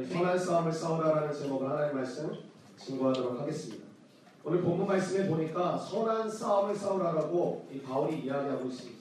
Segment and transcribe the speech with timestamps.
[0.00, 2.32] 오늘 선한 싸움을 싸우라라는 제목을 하나님 말씀
[2.78, 3.84] 증거하도록 하겠습니다.
[4.42, 8.98] 오늘 본문 말씀에 보니까 선한 싸움을 싸우라라고 이 바울이 이야기하고 있습니다.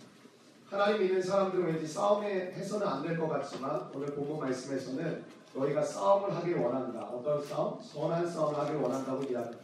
[0.70, 5.24] 하나님 믿는 사람들은 왠지 싸움에 해서는 안 될 것 같지만 오늘 본문 말씀에서는
[5.56, 7.00] 너희가 싸움을 하길 원한다.
[7.06, 7.80] 어떤 싸움?
[7.82, 9.58] 선한 싸움을 하길 원한다고 이야기합니다.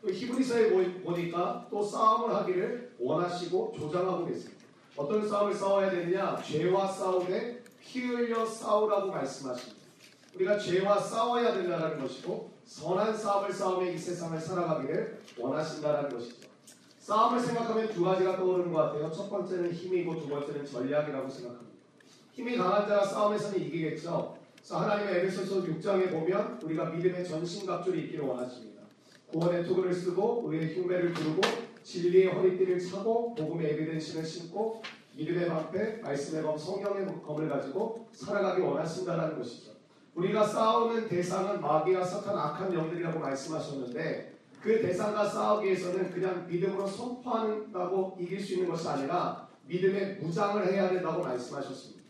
[0.00, 0.70] 또 히브리서에
[1.02, 4.64] 보니까 또 싸움을 하기를 원하시고 조장하고 계십니다.
[4.96, 6.40] 어떤 싸움을 싸워야 되느냐?
[6.40, 9.79] 죄와 싸움에 피 흘려 싸우라고 말씀하십니다.
[10.34, 16.48] 우리가 죄와 싸워야 된다는 것이고 선한 싸움을 싸우며 이 세상을 살아가기를 원하신다는 것이죠.
[16.98, 19.10] 싸움을 생각하면 두 가지가 떠오르는 것 같아요.
[19.10, 21.70] 첫 번째는 힘이고 두 번째는 전략이라고 생각합니다.
[22.32, 24.38] 힘이 강한 자가 싸움에서는 이기겠죠.
[24.56, 28.82] 그래서 하나님의 에베소서 6장에 보면 우리가 믿음의 전신갑줄이 있기를 원하십니다.
[29.32, 31.40] 구원의 투구를 쓰고 의의 흉배를 두르고
[31.82, 34.82] 진리의 허리띠를 차고 복음의 에비덴신을 신고
[35.16, 39.72] 믿음의 방패, 말씀의 검, 성령의 검을 가지고 살아가기 원하신다는 것이죠.
[40.14, 48.18] 우리가 싸우는 대상은 마귀와 사탄 악한 영들이라고 말씀하셨는데 그 대상과 싸우기 위해서는 그냥 믿음으로 선포한다고
[48.20, 52.00] 이길 수 있는 것이 아니라 믿음의 무장을 해야 된다고 말씀하셨습니다.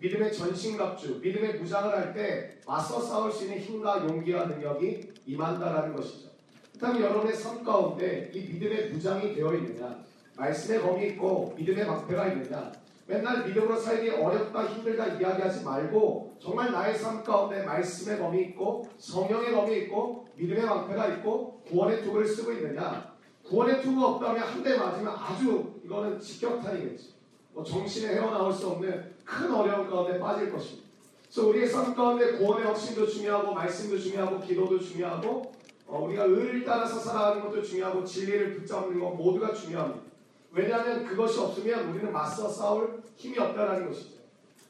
[0.00, 6.28] 믿음의 전신갑주, 믿음의 무장을 할 때 맞서 싸울 수 있는 힘과 용기와 능력이 임한다라는 것이죠.
[6.76, 10.04] 그렇다면 여러분의 삶 가운데 이 믿음의 무장이 되어 있느냐?
[10.36, 12.72] 말씀의 검이 있고 믿음의 방패가 있느냐?
[13.06, 19.52] 맨날 믿음으로 살기 어렵다 힘들다 이야기하지 말고 정말 나의 삶 가운데 말씀의 검이 있고 성령의
[19.52, 23.14] 검이 있고 믿음의 방패가 있고 구원의 투구를 쓰고 있느냐?
[23.44, 27.14] 구원의 투구가 없다면 한 대 맞으면 아주 이거는 직격탄이겠지.
[27.52, 30.88] 뭐 정신에 헤어나올 수 없는 큰 어려움 가운데 빠질 것입니다.
[31.30, 35.52] 그래서 우리의 삶 가운데 구원의 확신도 중요하고 말씀도 중요하고 기도도 중요하고
[35.86, 40.13] 어, 우리가 의를 따라서 살아가는 것도 중요하고 진리를 붙잡는 것 모두가 중요합니다.
[40.54, 44.22] 왜냐하면 그것이 없으면 우리는 맞서 싸울 힘이 없다는 것이죠.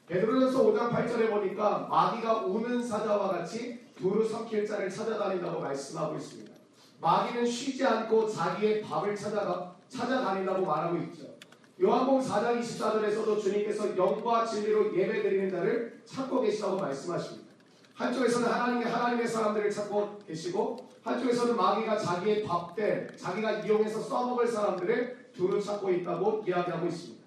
[0.07, 6.51] 베드로전서 5장 8절에 보니까 마귀가 우는 사자와 같이 두루 삼킬 자를 찾아다닌다고 말씀하고 있습니다.
[6.99, 11.35] 마귀는 쉬지 않고 자기의 밥을 찾아가, 찾아다닌다고 말하고 있죠.
[11.81, 17.53] 요한복음 4장 24절에서도 주님께서 영과 진리로 예배드리는 자를 찾고 계시다고 말씀하십니다.
[17.93, 25.61] 한쪽에서는 하나님의 하나님의 사람들을 찾고 계시고 한쪽에서는 마귀가 자기의 밥될 자기가 이용해서 써먹을 사람들을 두루
[25.61, 27.23] 찾고 있다고 이야기하고 있습니다.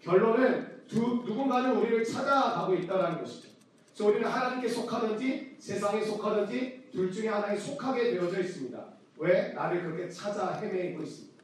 [0.00, 3.48] 결론은 두, 누군가는 우리를 찾아가고 있다는 것이죠.
[3.94, 8.84] 그래서 우리는 하나님께 속하든지 세상에 속하든지 둘 중에 하나에 속하게 되어져 있습니다.
[9.18, 9.52] 왜?
[9.52, 11.42] 나를 그렇게 찾아 헤매고 있습니다.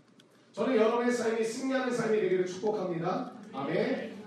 [0.53, 3.33] 저는 여러분의 삶이 승리하는 삶이 되기를 축복합니다.
[3.53, 4.19] 아멘.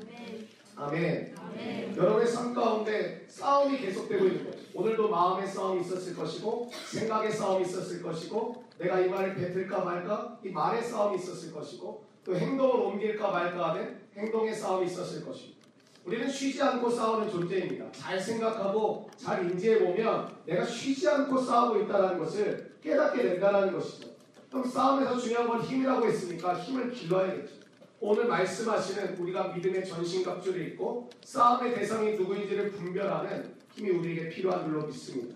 [0.75, 1.35] 아멘.
[1.35, 1.97] 아멘.
[1.97, 4.61] 여러분의 삶 가운데 싸움이 계속되고 있는 거죠.
[4.74, 10.50] 오늘도 마음의 싸움이 있었을 것이고 생각의 싸움이 있었을 것이고 내가 이 말을 뱉을까 말까 이
[10.50, 15.62] 말의 싸움이 있었을 것이고 또 행동을 옮길까 말까 하는 행동의 싸움이 있었을 것입니다.
[16.04, 17.92] 우리는 쉬지 않고 싸우는 존재입니다.
[17.92, 24.09] 잘 생각하고 잘 인지해 보면 내가 쉬지 않고 싸우고 있다는 것을 깨닫게 된다는 것이죠.
[24.50, 27.62] 그럼 싸움에서 중요한 건 힘이라고 했으니까 힘을 길러야겠죠.
[28.00, 35.36] 오늘 말씀하시는 우리가 믿음의 전신갑줄이 있고 싸움의 대상이 누구인지를 분별하는 힘이 우리에게 필요한 줄로 믿습니다.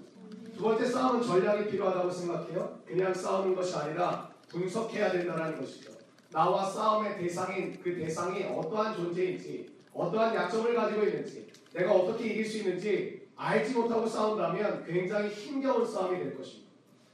[0.55, 2.79] 두 번째 싸움은 전략이 필요하다고 생각해요.
[2.85, 5.91] 그냥 싸우는 것이 아니라 분석해야 된다는 것이죠.
[6.31, 12.57] 나와 싸움의 대상인 그 대상이 어떠한 존재인지, 어떠한 약점을 가지고 있는지, 내가 어떻게 이길 수
[12.59, 16.71] 있는지 알지 못하고 싸운다면 굉장히 힘겨운 싸움이 될 것입니다.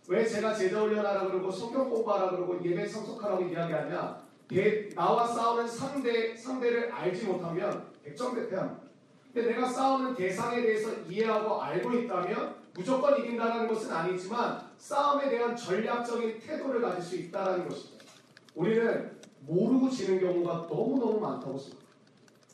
[0.08, 4.22] 왜 제가 제자 훈련하라 그러고 성경 공부하라 그러고 예배 참석하라고 이야기하냐?
[4.48, 8.91] 대, 나와 싸우는 상대 상대를 알지 못하면 백전백패합니다.
[9.34, 16.40] 근데 내가 싸우는 대상에 대해서 이해하고 알고 있다면 무조건 이긴다는 것은 아니지만 싸움에 대한 전략적인
[16.40, 17.98] 태도를 가질 수 있다는 것이죠.
[18.56, 21.82] 우리는 모르고 지는 경우가 너무너무 많다고 생각합니다.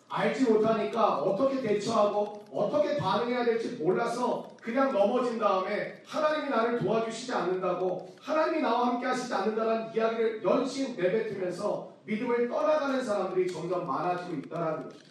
[0.09, 8.15] 알지 못하니까 어떻게 대처하고 어떻게 반응해야 될지 몰라서 그냥 넘어진 다음에 하나님이 나를 도와주시지 않는다고
[8.21, 15.06] 하나님이 나와 함께 하시지 않는다는 이야기를 연신 내뱉으면서 믿음을 떠나가는 사람들이 점점 많아지고 있다는 것이죠.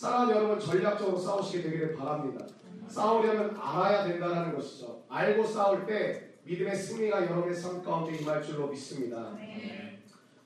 [0.00, 2.46] 사랑하는 여러분 전략적으로 싸우시게 되기를 바랍니다.
[2.88, 5.04] 싸우려면 알아야 된다는 것이죠.
[5.10, 9.36] 알고 싸울 때 믿음의 승리가 여러분의 삶 가운데 임할 줄로 믿습니다.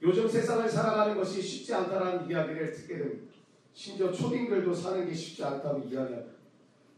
[0.03, 3.33] 요즘 세상을 살아가는 것이 쉽지 않다는 이야기를 듣게 됩니다.
[3.73, 6.33] 심지어 초딩들도 사는 게 쉽지 않다고 이야기합니다.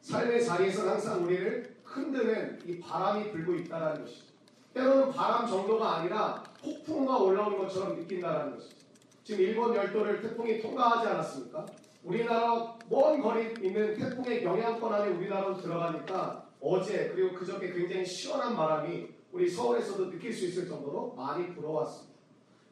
[0.00, 4.24] 삶의 자리에서 항상 우리를 흔드는 이 바람이 불고 있다는 것이죠.
[4.72, 8.76] 때로는 바람 정도가 아니라 폭풍우가 올라오는 것처럼 느낀다는 것이죠.
[9.24, 11.66] 지금 일본 열도를 태풍이 통과하지 않았습니까?
[12.02, 19.08] 우리나라 먼 거리 있는 태풍의 영향권 안에 우리나라로 들어가니까 어제 그리고 그저께 굉장히 시원한 바람이
[19.32, 22.16] 우리 서울에서도 느낄 수 있을 정도로 많이 불어왔습니다.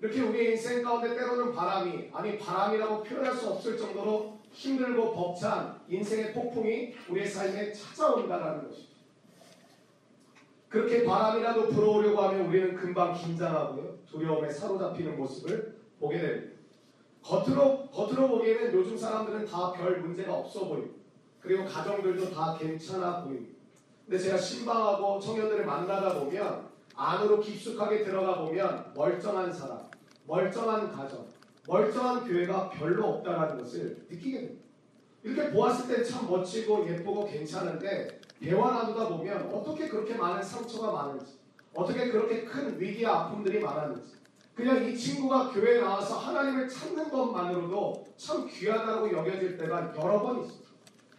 [0.01, 6.33] 이렇게 우리의 인생 가운데 때로는 바람이 아니 바람이라고 표현할 수 없을 정도로 힘들고 벅찬 인생의
[6.33, 8.95] 폭풍이 우리의 삶에 찾아온다는 것입니다.
[10.69, 13.99] 그렇게 바람이라도 불어오려고 하면 우리는 금방 긴장하고요.
[14.11, 16.54] 두려움에 사로잡히는 모습을 보게 됩니다.
[17.25, 20.91] 겉으로, 겉으로 보기에는 요즘 사람들은 다 별 문제가 없어 보이고,
[21.41, 23.55] 그리고 가정들도 다 괜찮아 보입니다.
[24.05, 29.79] 근데 제가 신방하고 청년들을 만나다 보면, 안으로 깊숙하게 들어가 보면, 멀쩡한 사람,
[30.27, 31.27] 멀쩡한 가정,
[31.67, 34.65] 멀쩡한 교회가 별로 없다는 것을 느끼게 됩니다.
[35.23, 41.39] 이렇게 보았을 때 참 멋지고 예쁘고 괜찮은데 대화 나누다 보면 어떻게 그렇게 많은 상처가 많은지
[41.75, 44.13] 어떻게 그렇게 큰 위기와 아픔들이 많았는지
[44.55, 50.71] 그냥 이 친구가 교회에 나와서 하나님을 찾는 것만으로도 참 귀하다고 여겨질 때가 여러 번 있습니다.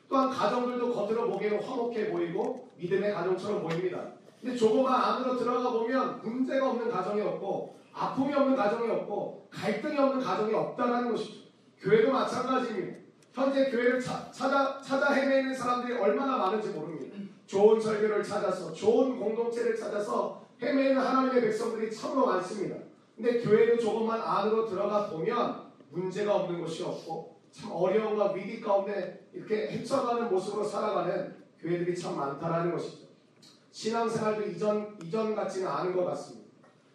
[0.07, 4.13] 또한 가정들도 겉으로 보기에는 화목해 보이고 믿음의 가정처럼 보입니다.
[4.41, 10.23] 근데 조금만 안으로 들어가 보면 문제가 없는 가정이 없고 아픔이 없는 가정이 없고 갈등이 없는
[10.23, 11.45] 가정이 없다는 것이죠.
[11.79, 12.99] 교회도 마찬가지입니다.
[13.33, 17.17] 현재 교회를 차, 찾아, 찾아 헤매는 사람들이 얼마나 많은지 모릅니다.
[17.45, 22.77] 좋은 설교를 찾아서, 좋은 공동체를 찾아서 헤매는 하나님의 백성들이 참으로 많습니다.
[23.15, 29.67] 근데 교회도 조금만 안으로 들어가 보면 문제가 없는 것이 없고 참 어려움과 위기 가운데 이렇게
[29.67, 33.05] 헤쳐가는 모습으로 살아가는 교회들이 참 많다라는 것이죠.
[33.71, 36.45] 신앙생활도 이전, 이전 같지는 않은 것 같습니다.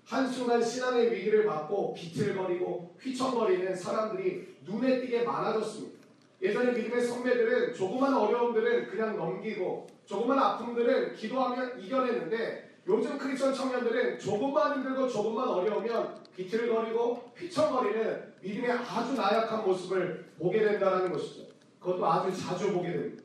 [0.05, 6.01] 한순간 신앙의 위기를 맞고 비틀거리고 휘청거리는 사람들이 눈에 띄게 많아졌습니다.
[6.43, 14.75] 예전에 믿음의 선배들은 조그만 어려움들은 그냥 넘기고 조그만 아픔들은 기도하면 이겨냈는데 요즘 크리스천 청년들은 조금만
[14.75, 21.47] 힘들고 조금만 어려우면 비틀거리고 휘청거리는 믿음의 아주 나약한 모습을 보게 된다는 것이죠.
[21.79, 23.23] 그것도 아주 자주 보게 됩니다.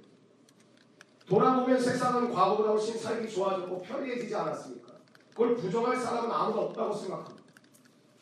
[1.28, 4.94] 돌아보면 세상은 과거보다 훨씬 살기 좋아졌고 편리해지지 않았습니까?
[5.32, 7.44] 그걸 부정할 사람은 아무도 없다고 생각합니다.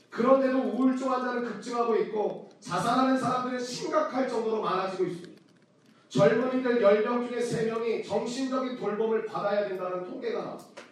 [0.10, 5.42] 그런데도 우울증 환자는 급증하고 있고 자살하는 사람들은 심각할 정도로 많아지고 있습니다.
[6.08, 10.83] 젊은이들 10명 중에 3명이 정신적인 돌봄을 받아야 된다는 통계가 나왔습니다.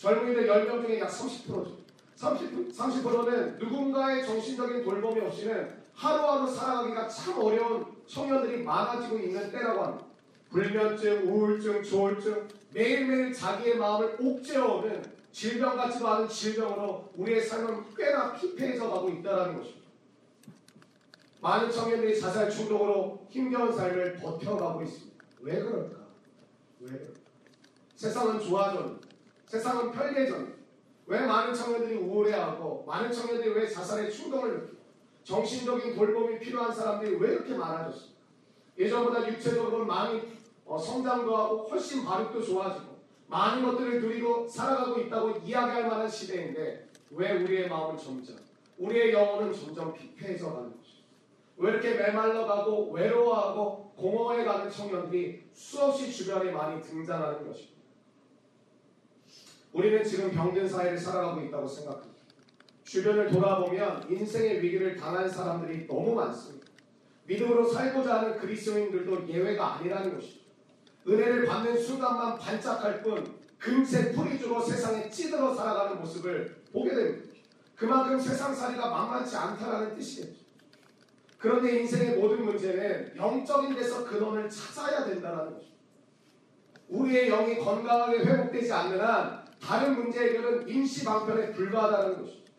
[0.00, 1.76] 젊은이들 10명 중에 약 30%죠.
[2.16, 10.06] 30, 30%는 누군가의 정신적인 돌봄이 없이는 하루하루 살아가기가 참 어려운 청년들이 많아지고 있는 때라고 합니다.
[10.48, 18.88] 불면증, 우울증, 조울증, 매일매일 자기의 마음을 옥죄어오는 질병 같지도 않은 질병으로 우리의 삶은 꽤나 피폐해져
[18.88, 19.80] 가고 있다는 것입니다.
[21.42, 25.24] 많은 청년들이 자살 충동으로 힘겨운 삶을 버텨가고 있습니다.
[25.40, 25.96] 왜 그럴까?
[26.80, 27.20] 왜 그럴까?
[27.96, 28.99] 세상은 좋아졌는데,
[29.50, 30.54] 세상은 편리해졌는데,
[31.06, 34.80] 왜 많은 청년들이 우울해하고, 많은 청년들이 왜 자살의 충동을 느끼고,
[35.24, 38.20] 정신적인 돌봄이 필요한 사람들이 왜 이렇게 많아졌습니까?
[38.78, 40.22] 예전보다 육체적으로 많이
[40.64, 47.42] 어, 성장도 하고 훨씬 발육도 좋아지고 많은 것들을 누리고 살아가고 있다고 이야기할 만한 시대인데 왜
[47.42, 48.36] 우리의 마음은 점점
[48.78, 51.02] 우리의 영혼은 점점 피폐해져 가는 것이
[51.56, 57.79] 왜 이렇게 메말라 가고 외로워하고 공허해 가는 청년들이 수없이 주변에 많이 등장하는 것입니다.
[59.72, 62.20] 우리는 지금 병든 사회를 살아가고 있다고 생각합니다.
[62.84, 66.66] 주변을 돌아보면 인생의 위기를 당한 사람들이 너무 많습니다.
[67.26, 70.40] 믿음으로 살고자 하는 그리스도인들도 예외가 아니라는 것입니다.
[71.06, 77.30] 은혜를 받는 순간만 반짝할 뿐 금세 뿌리주로 세상에 찌들어 살아가는 모습을 보게 됩니다.
[77.76, 80.40] 그만큼 세상살이가 만만치 않다라는 뜻이겠죠.
[81.38, 85.70] 그런데 인생의 모든 문제는 영적인 데서 근원을 찾아야 된다는 것입니다.
[86.88, 92.50] 우리의 영이 건강하게 회복되지 않는 한 다른 문제 해결은 임시 방편에 불과하다는 것입니다.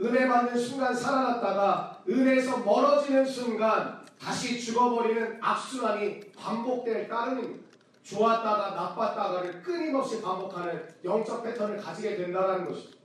[0.00, 7.70] 은혜 받는 순간 살아났다가 은혜에서 멀어지는 순간 다시 죽어버리는 악순환이 반복될 따름입니다.
[8.02, 12.98] 좋았다가 나빴다가를 끊임없이 반복하는 영적 패턴을 가지게 된다는 것입니다.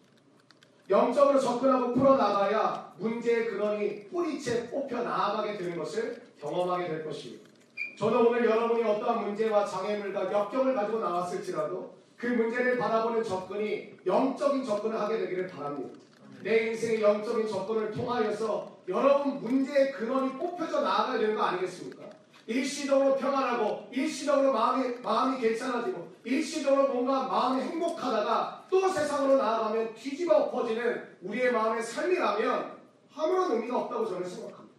[0.89, 7.49] 영적으로 접근하고 풀어나가야 문제의 근원이 뿌리채 뽑혀 나아가게 되는 것을 경험하게 될 것입니다.
[7.97, 14.99] 저는 오늘 여러분이 어떠한 문제와 장애물과 역경을 가지고 나왔을지라도 그 문제를 바라보는 접근이 영적인 접근을
[14.99, 15.99] 하게 되기를 바랍니다.
[16.41, 22.03] 내 인생의 영적인 접근을 통하여서 여러분 문제의 근원이 뽑혀져 나아가야 되는 거 아니겠습니까?
[22.47, 31.17] 일시적으로 평안하고 일시적으로 마음이 마음이 괜찮아지고 일시적으로 뭔가 마음이 행복하다가 또 세상으로 나아가면 뒤집어 엎어지는
[31.21, 32.75] 우리의 마음의 삶이라면
[33.15, 34.75] 아무런 의미가 없다고 저는 생각합니다.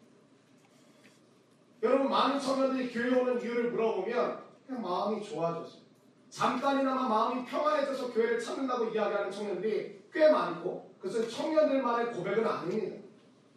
[1.84, 5.85] 여러분 많은 청년들이 교회 오는 이유를 물어보면 그냥 마음이 좋아졌어요.
[6.30, 12.96] 잠깐이나마 마음이 평안해져서 교회를 찾는다고 이야기하는 청년들이 꽤 많고 그것은 청년들만의 고백은 아닙니다.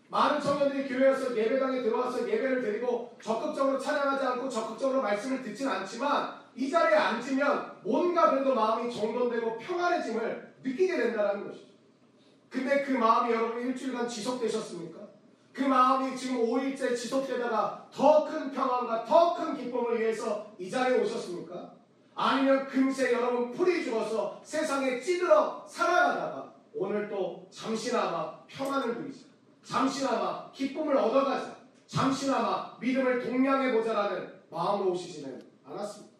[0.10, 6.70] 많은 청년들이 교회에서 예배당에 들어와서 예배를 드리고 적극적으로 찬양하지 않고 적극적으로 말씀을 듣진 않지만 이
[6.70, 11.70] 자리에 앉으면 뭔가 그래도 마음이 정돈되고 평안해짐을 느끼게 된다는 것이죠.
[12.50, 15.00] 근데 그 마음이 여러분 일주일간 지속되셨습니까?
[15.54, 21.79] 그 마음이 지금 5일째 지속되다가 더 큰 평안과 더 큰 기쁨을 위해서 이 자리에 오셨습니까?
[22.22, 29.26] 아니면 금세 여러분 풀이 죽어서 세상에 찌들어 살아가다가 오늘 또 잠시나마 평안을 누리자.
[29.64, 31.56] 잠시나마 기쁨을 얻어가자.
[31.86, 36.14] 잠시나마 믿음을 동량해보자라는 마음으로 오시지는 않았습니다.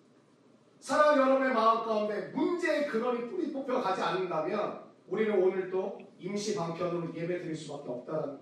[0.80, 4.80] 사랑 여러분의 마음 가운데 문제의 근원이 뿌리 뽑혀 가지 않는다면
[5.10, 8.40] 우리는 오늘도 임시 방편으로 예배 드릴 수밖에 없다는.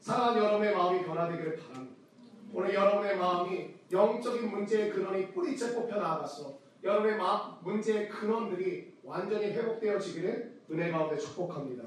[0.00, 1.96] 사랑 여러분의 마음이 변화되기를 바랍니다.
[2.52, 10.62] 오늘 여러분의 마음이 영적인 문제의 근원이 뿌리째 뽑혀 나가서 여러분의 마음 문제의 근원들이 완전히 회복되어지기를
[10.70, 11.84] 은혜 가운데 축복합니다.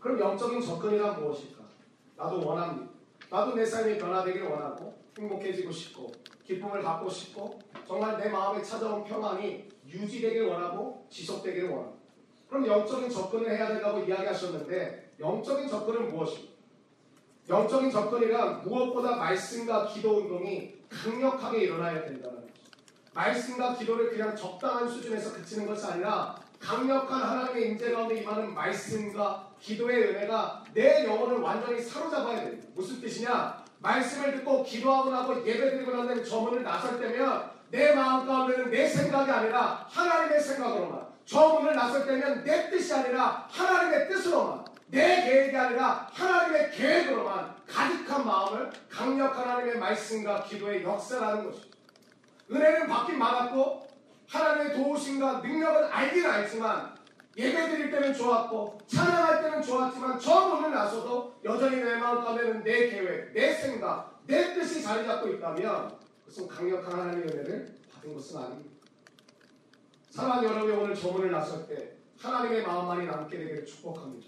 [0.00, 1.64] 그럼 영적인 접근이란 무엇일까?
[2.16, 2.90] 나도 원합니다.
[3.30, 6.12] 나도 내 삶이 변화되기를 원하고 행복해지고 싶고
[6.44, 11.96] 기쁨을 갖고 싶고 정말 내 마음에 찾아온 평안이 유지되길 원하고 지속되기를 원합니다.
[12.48, 16.56] 그럼 영적인 접근을 해야 된다고 이야기하셨는데 영적인 접근은 무엇입니까?
[17.48, 22.46] 영적인 접근이란 무엇보다 말씀과 기도 운동이 강력하게 일어나야 된다는 거죠.
[23.12, 30.10] 말씀과 기도를 그냥 적당한 수준에서 그치는 것이 아니라 강력한 하나님의 임재 가운데 임하는 말씀과 기도의
[30.10, 32.68] 은혜가 내 영혼을 완전히 사로잡아야 됩니다.
[32.74, 33.64] 무슨 뜻이냐?
[33.78, 38.86] 말씀을 듣고 기도하고 나고 예배드리고 난 다음에 저 문을 나설 때면 내 마음 가운데는 내
[38.86, 45.56] 생각이 아니라 하나님의 생각으로만 저 문을 나설 때면 내 뜻이 아니라 하나님의 뜻으로만 내 계획이
[45.56, 51.76] 아니라 하나님의 계획으로만 가득한 마음을 강력한 하나님의 말씀과 기도의 역사라는 것입니다.
[52.50, 53.86] 은혜는 받긴 많았고
[54.28, 56.94] 하나님의 도우심과 능력은 알긴 알지만
[57.36, 62.88] 예배 드릴 때는 좋았고 찬양할 때는 좋았지만 저 문을 나서도 여전히 내 마음 가운데는 내
[62.88, 68.76] 계획, 내 생각, 내 뜻이 자리 잡고 있다면 그것은 강력한 하나님의 은혜를 받은 것은 아닙니다.
[70.10, 74.26] 사랑하는 여러분이 오늘 저 문을 나설 때 하나님의 마음만이 남게 되기를 축복합니다.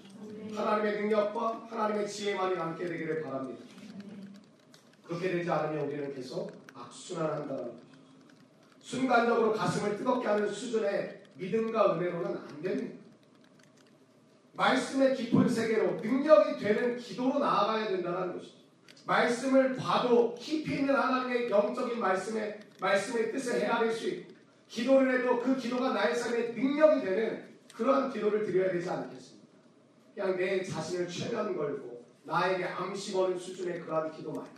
[0.55, 3.65] 하나님의 능력과 하나님의 지혜만이 남게 되기를 바랍니다.
[5.07, 7.89] 그렇게 되지 않으면 우리는 계속 악순환한다는 것이죠.
[8.81, 12.99] 순간적으로 가슴을 뜨겁게 하는 수준의 믿음과 은혜로는 안 됩니다.
[14.53, 18.59] 말씀의 깊은 세계로 능력이 되는 기도로 나아가야 된다는 것이죠.
[19.07, 24.35] 말씀을 봐도 깊이 있는 하나님의 영적인 말씀의 말씀의 뜻을 헤아릴 수 있고
[24.69, 27.48] 기도를 해도 그 기도가 나의 삶에 능력이 되는
[27.79, 29.49] 그러한 기도를 드려야 되지 않겠습니까?
[30.13, 34.51] 그냥 내 자신을 최면 걸고 나에게 암시 거는 수준의 그러한 기도 말고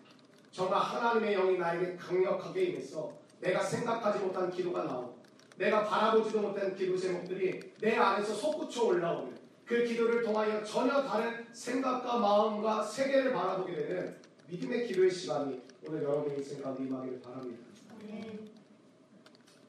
[0.50, 5.20] 정말 하나님의 영이 나에게 강력하게 임해서 내가 생각하지 못한 기도가 나오고
[5.58, 9.36] 내가 바라보지도 못한 기도 제목들이 내 안에서 솟구쳐 올라오는
[9.66, 14.16] 그 기도를 통하여 전혀 다른 생각과 마음과 세계를 바라보게 되는
[14.48, 17.64] 믿음의 기도의 시간이 오늘 여러분의 인생 가운데 임하기를 바랍니다.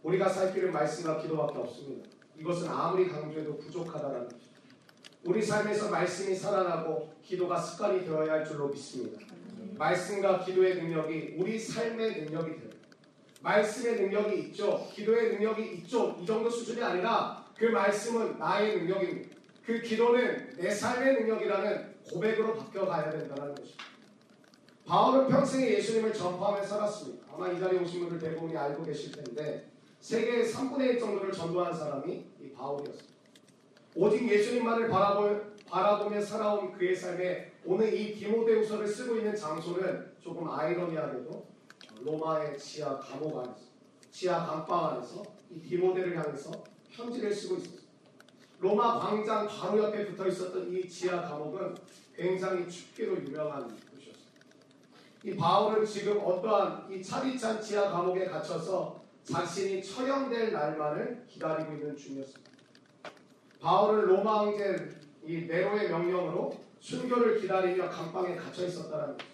[0.03, 2.20] 우리가 살 길은 말씀과 기도밖에 없습니다.
[2.41, 4.27] 이것은 아무리 강조해도 부족하다는.
[5.25, 9.19] 우리 삶에서 말씀이 살아나고 기도가 습관이 되어야 할 줄로 믿습니다.
[9.77, 12.71] 말씀과 기도의 능력이 우리 삶의 능력이 돼요.
[13.41, 14.87] 말씀의 능력이 있죠.
[14.91, 16.17] 기도의 능력이 있죠.
[16.19, 19.35] 이 정도 수준이 아니라 그 말씀은 나의 능력입니다.
[19.63, 23.85] 그 기도는 내 삶의 능력이라는 고백으로 바뀌어가야 된다는 것입니다.
[24.87, 27.27] 바울은 평생에 예수님을 전파하며 살았습니다.
[27.31, 29.70] 아마 이 자리에 오신 분들 대부분이 알고 계실 텐데
[30.01, 33.11] 세계의 3분의 1 정도를 전도한 사람이 이 바울이었습니다.
[33.95, 35.39] 오직 예수님만을 바라보,
[35.69, 41.45] 바라보며 살아온 그의 삶에 오늘 이 디모데후서를 쓰고 있는 장소는 조금 아이러니하게도
[42.01, 43.61] 로마의 지하 감옥 안에서
[44.09, 46.51] 지하 감방 안에서 이 디모데를 향해서
[46.91, 47.81] 편지를 쓰고 있었습니다.
[48.59, 51.75] 로마 광장 바로 옆에 붙어 있었던 이 지하 감옥은
[52.15, 54.21] 굉장히 춥기로 유명한 곳이었습니다.
[55.25, 59.00] 이 바울은 지금 어떠한 이 차디찬 지하 감옥에 갇혀서
[59.31, 62.51] 자신이 처형될 날만을 기다리고 있는 중이었습니다.
[63.61, 64.89] 바울은 로마 황제
[65.23, 69.25] 이 네로의 명령으로 순교를 기다리며 감방에 갇혀 있었다는 거죠.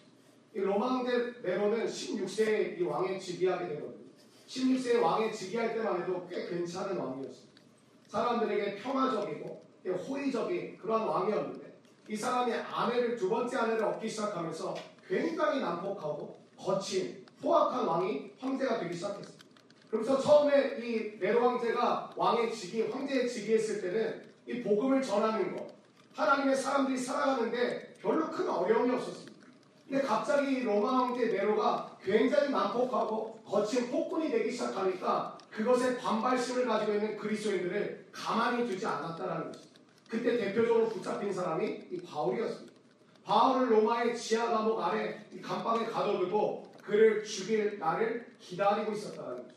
[0.54, 4.06] 이 로마 황제 네로는 16세에 이 왕에 즉위하게 되거든요.
[4.48, 7.62] 16세에 왕에 즉위할 때만 해도 꽤 괜찮은 왕이었습니다.
[8.08, 9.66] 사람들에게 평화적이고
[10.08, 11.75] 호의적인 그러한 왕이었는데
[12.10, 14.75] 이 사람이 아내를 두 번째 아내를 얻기 시작하면서
[15.08, 19.37] 굉장히 난폭하고 거친 포악한 왕이 황제가 되기 시작했습니다.
[19.89, 25.67] 그래서 처음에 이 네로 황제가 왕의 직위, 황제의 직위했을 때는 이 복음을 전하는 것,
[26.13, 29.38] 하나님의 사람들이 살아가는데 별로 큰 어려움이 없었습니다.
[29.88, 37.17] 근데 갑자기 로마 황제 네로가 굉장히 난폭하고 거친 폭군이 되기 시작하니까 그것에 반발심을 가지고 있는
[37.17, 39.79] 그리스도인들을 가만히 두지 않았다라는 것입니다.
[40.10, 42.74] 그때 대표적으로 붙잡힌 사람이 이 바울이었습니다.
[43.24, 49.57] 바울을 로마의 지하 감옥 아래 이 감방에 가둬두고 그를 죽일 날을 기다리고 있었다는 거죠.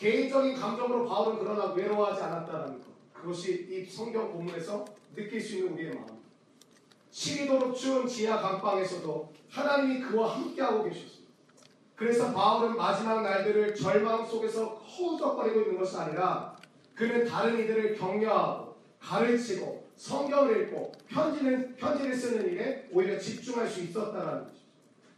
[0.00, 2.86] 개인적인 감정으로 바울은 그러나 외로워하지 않았다는 것.
[3.12, 4.82] 그것이 이 성경 본문에서
[5.14, 6.18] 느낄 수 있는 우리의 마음.
[7.10, 11.30] 시리도록 추운 지하 감방에서도 하나님이 그와 함께하고 계셨습니다.
[11.94, 16.56] 그래서 바울은 마지막 날들을 절망 속에서 허우적거리고 있는 것이 아니라
[16.94, 24.44] 그는 다른 이들을 격려하고 가르치고 성경을 읽고 편지를, 편지를 쓰는 일에 오히려 집중할 수 있었다는
[24.44, 24.59] 것이죠.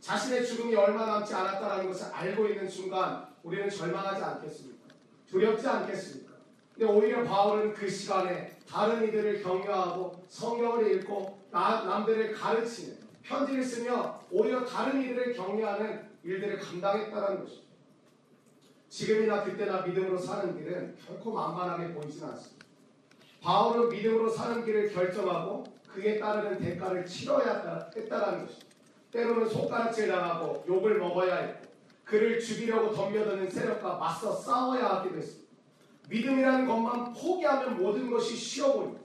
[0.02, 4.88] 자신의 죽음이 얼마 남지 않았다는 것을 알고 있는 순간 우리는 절망하지 않겠습니까?
[5.30, 6.32] 두렵지 않겠습니까?
[6.74, 14.20] 근데 오히려 바울은 그 시간에 다른 이들을 격려하고 성경을 읽고 나- 남들을 가르치는 편지를 쓰며
[14.32, 17.72] 오히려 다른 이들을 격려하는 일들을 감당했다는 것입니다.
[18.88, 22.66] 지금이나 그때나 믿음으로 사는 길은 결코 만만하게 보이진 않습니다.
[23.40, 28.71] 바울은 믿음으로 사는 길을 결정하고 그에 따르는 대가를 치러야 했다는 것입니다.
[29.12, 31.70] 때로는 손가락질 당하고 욕을 먹어야 했고
[32.04, 35.52] 그를 죽이려고 덤벼드는 세력과 맞서 싸워야 하기도 했습니다.
[36.08, 39.02] 믿음이라는 것만 포기하면 모든 것이 쉬워 보입니다.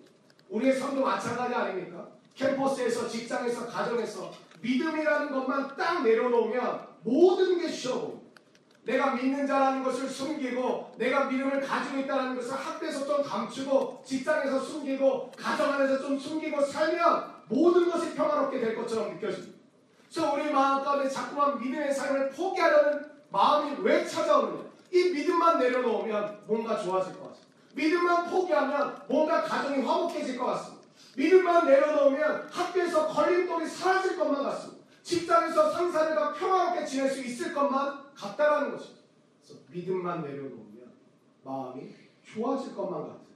[0.50, 2.08] 우리의 삶도 마찬가지 아닙니까?
[2.36, 8.28] 캠퍼스에서, 직장에서, 가정에서 믿음이라는 것만 딱 내려놓으면 모든 게 쉬워 보입니다.
[8.84, 15.32] 내가 믿는 자라는 것을 숨기고 내가 믿음을 가지고 있다는 것을 학교에서 좀 감추고 직장에서 숨기고
[15.38, 19.57] 가정 안에서 좀 숨기고 살면 모든 것이 평화롭게 될 것처럼 느껴집니다.
[20.10, 24.64] 그래서 우리 마음 가운데 자꾸만 믿음의 삶을 포기하려는 마음이 왜 찾아오느냐?
[24.92, 27.48] 이 믿음만 내려놓으면 뭔가 좋아질 것 같습니다.
[27.76, 30.88] 믿음만 포기하면 뭔가 가정이 화목해질 것 같습니다.
[31.18, 34.86] 믿음만 내려놓으면 학교에서 걸림돌이 사라질 것만 같습니다.
[35.04, 39.02] 직장에서 상사들과 평화롭게 지낼 수 있을 것만 같다라는 것입니다.
[39.42, 40.92] 그래서 믿음만 내려놓으면
[41.44, 43.28] 마음이 좋아질 것만 같은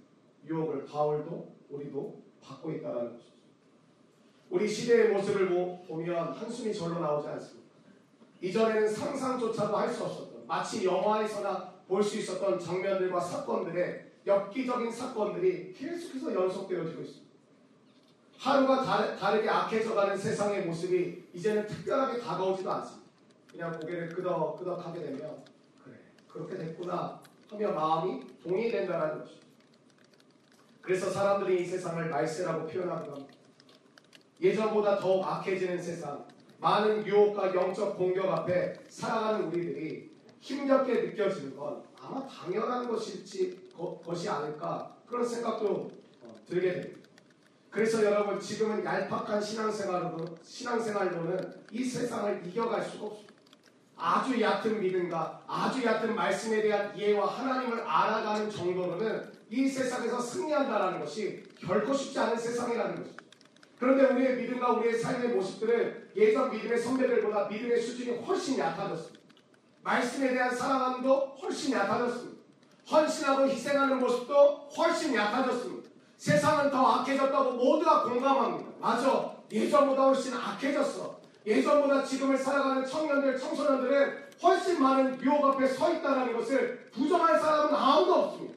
[0.46, 3.31] 유혹을 바울도 우리도 받고 있다라는 것이죠.
[4.52, 7.72] 우리 시대의 모습을 보- 보면 한숨이 절로 나오지 않습니다.
[8.42, 16.34] 이전에는 상상조차도 할 수 없었던 마치 영화에서나 볼 수 있었던 장면들과 사건들의 엽기적인 사건들이 계속해서
[16.34, 17.32] 연속되어지고 있습니다.
[18.38, 23.10] 하루가 다르, 다르게 악해져가는 세상의 모습이 이제는 특별하게 다가오지도 않습니다.
[23.52, 25.44] 그냥 고개를 끄덕 끄덕하게 되면
[25.84, 25.96] 그래
[26.28, 29.48] 그렇게 됐구나 하며 마음이 동의된다는 것입니다.
[30.82, 33.31] 그래서 사람들이 이 세상을 말세라고 표현하기도 합니다.
[34.42, 36.26] 예전보다 더욱 악해지는 세상,
[36.60, 44.28] 많은 유혹과 영적 공격 앞에 살아가는 우리들이 힘겹게 느껴지는 건 아마 당연한 것일지 거- 것이
[44.28, 46.98] 아닐까 그런 생각도 어, 들게 됩니다.
[47.70, 53.32] 그래서 여러분 지금은 얄팍한 신앙생활로 신앙생활로는 이 세상을 이겨갈 수가 없습니다.
[53.96, 61.44] 아주 얕은 믿음과 아주 얕은 말씀에 대한 이해와 하나님을 알아가는 정도로는 이 세상에서 승리한다라는 것이
[61.60, 63.21] 결코 쉽지 않은 세상이라는 것입니다.
[63.82, 69.20] 그런데 우리의 믿음과 우리의 삶의 모습들은 예전 믿음의 선배들보다 믿음의 수준이 훨씬 얕아졌습니다.
[69.82, 72.44] 말씀에 대한 사랑함도 훨씬 얕아졌습니다.
[72.92, 75.90] 헌신하고 희생하는 모습도 훨씬 얕아졌습니다.
[76.16, 78.70] 세상은 더 악해졌다고 모두가 공감합니다.
[78.80, 79.36] 맞아.
[79.52, 81.20] 예전보다 훨씬 악해졌어.
[81.48, 88.14] 예전보다 지금을 살아가는 청년들, 청소년들은 훨씬 많은 유혹 앞에 서 있다는 것을 부정할 사람은 아무도
[88.14, 88.54] 없습니다.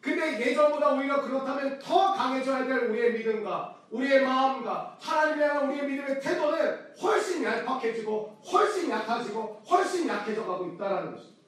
[0.00, 6.20] 근데 예전보다 오히려 그렇다면 더 강해져야 될 우리의 믿음과 우리의 마음과 하나님에 대한 우리의 믿음의
[6.20, 11.38] 태도는 훨씬 얄팍해지고 훨씬 약해지고 훨씬 약해져 가고 있다는 것입니다.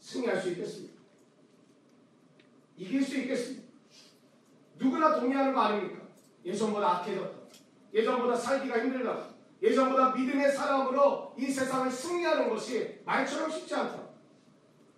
[0.00, 0.98] 승리할 수 있겠습니까?
[2.76, 3.68] 이길 수 있겠습니까?
[4.78, 6.02] 누구나 동의하는 거 아닙니까?
[6.44, 7.38] 예전보다 악해졌다.
[7.94, 9.28] 예전보다 살기가 힘들다.
[9.62, 14.08] 예전보다 믿음의 사람으로 이 세상을 승리하는 것이 말처럼 쉽지 않다.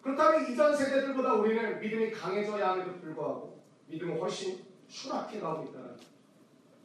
[0.01, 6.11] 그렇다면 이전 세대들보다 우리는 믿음이 강해져야 함에도 불구하고 믿음은 훨씬 추락해 가고 있다는.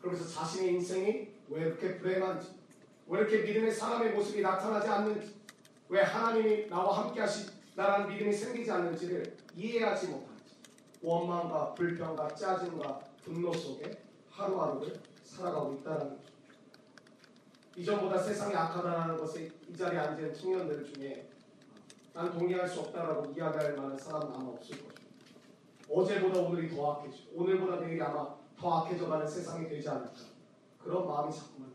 [0.06, 2.50] 그러면서 자신의 인생이 왜 이렇게 불행한지,
[3.08, 5.36] 왜 이렇게 믿음의 사람의 모습이 나타나지 않는지,
[5.90, 10.58] 왜 하나님이 나와 함께 하시다라는 믿음이 생기지 않는지를 이해하지 못하는지,
[11.02, 16.22] 원망과 불평과 짜증과 분노 속에 하루하루를 살아가고 있다는 거죠.
[17.76, 21.28] 이전보다 세상이 악하다는 것에 이 자리에 앉은 청년들 중에
[22.14, 25.02] 난 동의할 수 없다라고 이야기할 만한 사람은 아마 없을 것입니다.
[25.90, 30.14] 어제보다 오늘이 더 악해지고 오늘보다 내일이 아마 더 악해져가는 세상이 되지 않을까
[30.80, 31.74] 그런 마음이 자꾸만.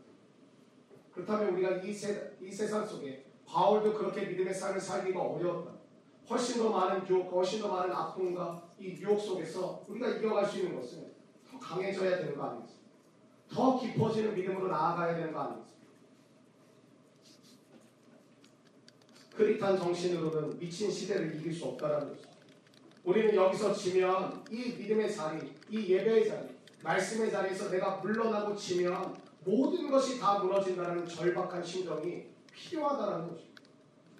[1.13, 5.71] 그렇다면 우리가 이, 세, 이 세상 속에 바울도 그렇게 믿음의 삶을 살기가 어려웠다.
[6.29, 10.79] 훨씬 더 많은 유혹과 훨씬 더 많은 아픔과 이 유혹 속에서 우리가 이겨갈 수 있는
[10.79, 11.11] 것은
[11.49, 12.81] 더 강해져야 되는 거 아니겠습니까?
[13.49, 15.71] 더 깊어지는 믿음으로 나아가야 되는 거 아니겠습니까?
[19.35, 22.31] 그릿한 정신으로는 미친 시대를 이길 수 없다는 것입니다.
[23.03, 26.47] 우리는 여기서 지면 이 믿음의 자리, 이 예배의 자리,
[26.83, 33.61] 말씀의 자리에서 내가 물러나고 지면 모든 것이 다 무너진다는 절박한 심정이 필요하다는 것입니다.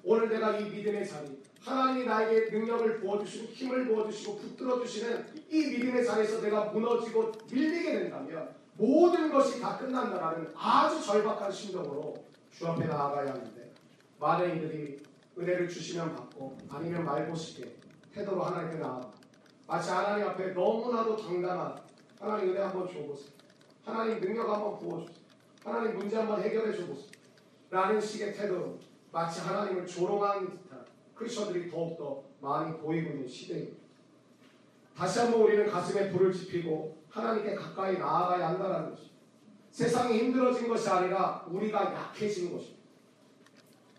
[0.03, 6.41] 오늘 내가 이 믿음의 자리, 하나님이 나에게 능력을 부어주시고 힘을 부어주시고 붙들어주시는 이 믿음의 자리에서
[6.41, 12.15] 내가 무너지고 밀리게 된다면 모든 것이 다 끝난다라는 아주 절박한 심정으로
[12.51, 13.71] 주 앞에 나아가야 하는데
[14.19, 15.03] 많은 이들이
[15.37, 17.75] 은혜를 주시면 받고 아니면 말고시게
[18.13, 19.11] 태도로 하나님께 나아가
[19.67, 21.75] 마치 하나님 앞에 너무나도 당당한
[22.21, 23.31] 하나님 은혜 한번 줘보세요.
[23.83, 25.17] 하나님 능력 한번 부어주세요.
[25.63, 27.09] 하나님 문제 한번 해결해 줘보세요.
[27.71, 28.77] 라는 식의 태도로
[29.11, 33.81] 마치 하나님을 조롱하는 듯한 크리스천들이 더욱더 많이 보이고 있는 시대입니다.
[34.95, 39.15] 다시 한번 우리는 가슴에 불을 지피고 하나님께 가까이 나아가야 한다는 것입니다.
[39.71, 42.81] 세상이 힘들어진 것이 아니라 우리가 약해진 것입니다.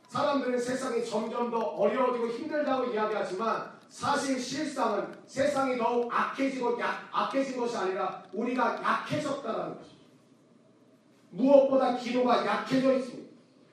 [0.09, 7.77] 사람들은 세상이 점점 더 어려워지고 힘들다고 이야기하지만 사실 실상은 세상이 더욱 악해지고 약, 악해진 것이
[7.77, 10.09] 아니라 우리가 약해졌다는 것입니다.
[11.29, 13.31] 무엇보다 기도가 약해져 있습니다.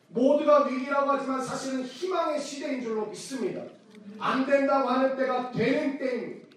[0.10, 3.62] 모두가 위기라고 하지만 사실은 희망의 시대인 줄로 믿습니다.
[4.20, 6.48] 안 된다고 하는 때가 되는 때입니다.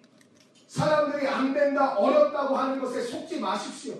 [0.66, 3.94] 사람들이 안 된다, 어렵다고 하는 것에 속지 마십시오.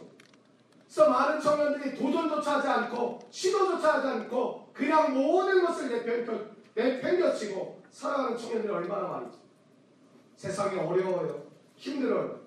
[0.87, 6.33] 그래서 많은 청년들이 도전조차 하지 않고 시도조차 하지 않고 그냥 모든 것을 내팽겨,
[6.75, 9.42] 내팽겨치고 살아가는 청년들이 얼마나 많은지.
[10.43, 11.41] 세상이 어려워요.
[11.77, 12.41] 힘들어요.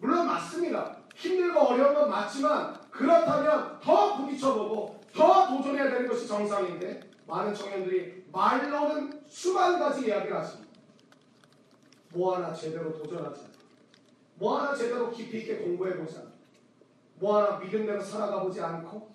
[0.00, 0.96] 물론 맞습니다.
[1.14, 9.22] 힘들고 어려운 건 맞지만 그렇다면 더 부딪혀보고 더 도전해야 되는 것이 정상인데 많은 청년들이 말로는
[9.28, 10.72] 수만 가지 이야기를 하십니다.
[12.12, 13.58] 뭐 하나 제대로 도전하지 않고
[14.34, 16.32] 뭐 하나 제대로 깊이 있게 공부해보지 않고
[17.20, 19.08] 뭐 하나 믿음대로 살아가 보지 않고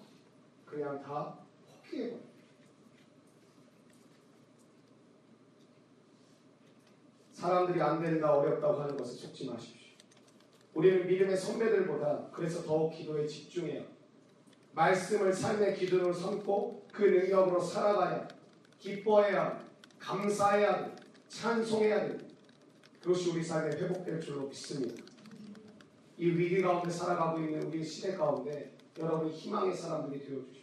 [0.66, 1.36] 그냥 다
[1.84, 2.31] 포기해버려
[7.42, 9.98] 사람들이 안 된다 어렵다고 하는 것에 속지 마십시오.
[10.76, 13.82] 우리는 믿음의 선배들보다 그래서 더욱 기도에 집중해야
[14.74, 18.28] 말씀을 삶의 기준으로 삼고 그 능력으로 살아가야
[18.78, 19.60] 기뻐해야
[19.98, 20.96] 감사해야 돼.
[21.30, 22.18] 찬송해야 돼.
[23.02, 25.04] 그것이 우리 삶에 회복될 줄로 믿습니다.
[26.20, 30.62] 이 위기 가운데 살아가고 있는 우리 시대 가운데 여러분이 희망의 사람들이 되어주십시오.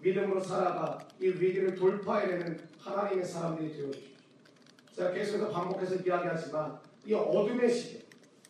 [0.00, 4.11] 믿음으로 살아가 이 위기를 돌파해내는 하나님의 사람들이 되어주십시오.
[4.92, 8.04] 제가 계속해서 반복해서 이야기하지만 이 어둠의 시대,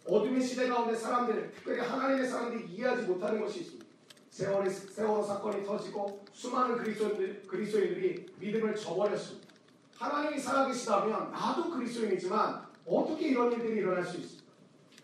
[0.05, 3.87] 어둠의 시대 가운데 사람들, 특별히 하나님의 사람들이 이해하지 못하는 것이 있습니다.
[4.31, 9.49] 세월이, 세월호 사건이 터지고 수많은 그리스도인들, 그리스도인들이 믿음을 저버렸습니다.
[9.97, 14.53] 하나님이 살아계시다면 나도 그리스도인이지만 어떻게 이런 일들이 일어날 수 있습니까?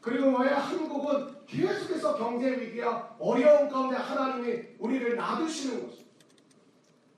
[0.00, 6.08] 그리고 왜 한국은 계속해서 경제 위기와 어려운 가운데 하나님이 우리를 놔두시는 것입니다.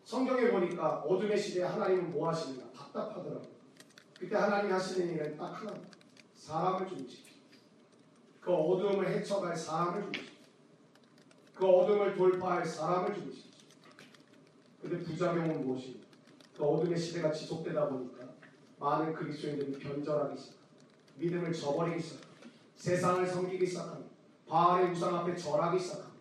[0.04, 3.59] 성경에 보니까 어둠의 시대에 하나님은 뭐 하시는가 답답하더라고요.
[4.20, 5.96] 그때 하나님이 하시는 일은 딱 하나입니다.
[6.34, 7.34] 사람을 죽이십시오.
[8.38, 10.36] 그 어둠을 헤쳐갈 사람을 죽이십시오.
[11.54, 13.50] 그 어둠을 돌파할 사람을 죽이십시오.
[14.82, 16.06] 근데 부작용은 무엇입니까?
[16.54, 18.28] 그 어둠의 시대가 지속되다 보니까
[18.78, 20.60] 많은 그리스도인들이 변절하기 시작합니다.
[21.16, 22.48] 믿음을 저버리기 시작합니다.
[22.76, 24.10] 세상을 섬기기 시작합니다.
[24.46, 26.20] 바알의 우상 앞에 절하기 시작합니다.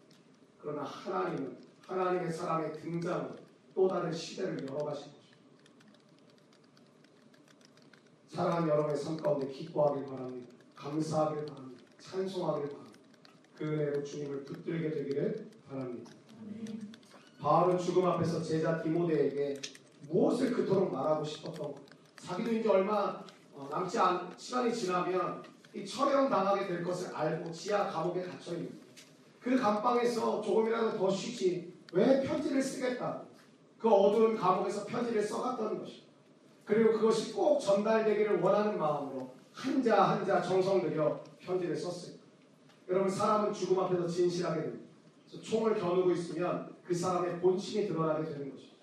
[0.61, 3.35] 그러나 하나님은 하나님의 사람의 등장으로
[3.75, 5.19] 또 다른 시대를 열어가신 것입니다.
[8.29, 10.53] 사랑하는 여러분의 삶 가운데 기뻐하길 바랍니다.
[10.75, 11.83] 감사하길 바랍니다.
[11.99, 12.99] 찬송하길 바랍니다.
[13.55, 16.11] 그 은혜로 주님을 붙들게 되기를 바랍니다.
[17.41, 19.59] 바울은 죽음 앞에서 제자 디모데에게
[20.09, 21.75] 무엇을 그토록 말하고 싶었던 것
[22.17, 27.87] 자기도 이제 얼마 어, 남지 않 시간이 지나면 이 처형 당하게 될 것을 알고 지하
[27.87, 28.79] 감옥에 갇혀 있는
[29.39, 33.23] 그 감방에서 조금이라도 더 쉬지 왜 편지를 쓰겠다
[33.79, 36.08] 그 어두운 감옥에서 편지를 써갔던 것이
[36.69, 42.13] 그리고 그것이 꼭 전달되기를 원하는 마음으로 한자 한자 정성 들여 편지를 썼어요.
[42.87, 44.85] 여러분 사람은 죽음 앞에서 진실하게 됩니다.
[45.41, 48.77] 총을 겨누고 있으면 그 사람의 본심이 드러나게 되는 것입니다.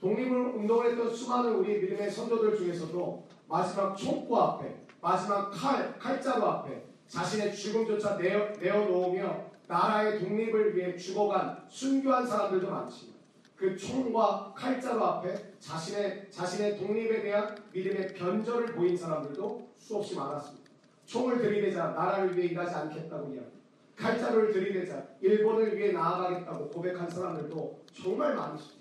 [0.00, 6.82] 독립을 운동을 했던 수많은 우리 믿음의 선조들 중에서도 마지막 총구 앞에 마지막 칼, 칼자루 앞에
[7.06, 13.17] 자신의 죽음조차 내어, 내어놓으며 나라의 독립을 위해 죽어간 순교한 사람들도 많습니다.
[13.58, 20.70] 그 총과 칼자루 앞에 자신의, 자신의 독립에 대한 믿음의 변절을 보인 사람들도 수없이 많았습니다.
[21.06, 23.48] 총을 들이대자 나라를 위해 일하지 않겠다고 이야기
[23.96, 28.78] 칼자루를 들이대자 일본을 위해 나아가겠다고 고백한 사람들도 정말 많으십니다.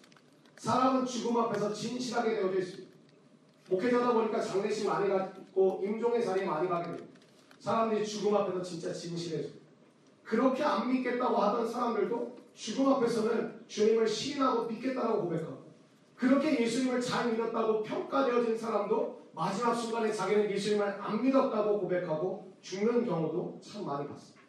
[0.58, 2.96] 사람은 죽음 앞에서 진실하게 되어져 있습니다.
[3.70, 7.20] 목회자다 보니까 장례식 많이 가고 임종의 자리에 많이 가게 됩니다.
[7.60, 9.54] 사람들이 죽음 앞에서 진짜 진실해져요.
[10.24, 15.68] 그렇게 안 믿겠다고 하던 사람들도 죽음 앞에서는 주님을 시인하고 믿겠다고 고백하고
[16.16, 23.60] 그렇게 예수님을 잘 믿었다고 평가되어진 사람도 마지막 순간에 자기는 예수님을 안 믿었다고 고백하고 죽는 경우도
[23.62, 24.42] 참 많이 봤습니다.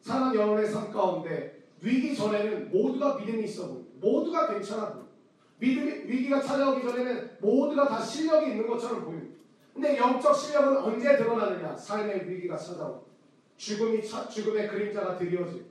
[0.00, 3.92] 사람 여러분의 삶 가운데 위기 전에는 모두가 믿음이 있어 보입니다.
[4.00, 5.02] 모두가 괜찮아.
[5.58, 9.36] 믿음이, 위기가 찾아오기 전에는 모두가 다 실력이 있는 것처럼 보입니다.
[9.72, 11.76] 근데 영적 실력은 언제 드러나느냐?
[11.76, 13.06] 삶의 위기가 찾아오고
[13.56, 15.64] 죽음이 차, 죽음의 그림자가 드리워지고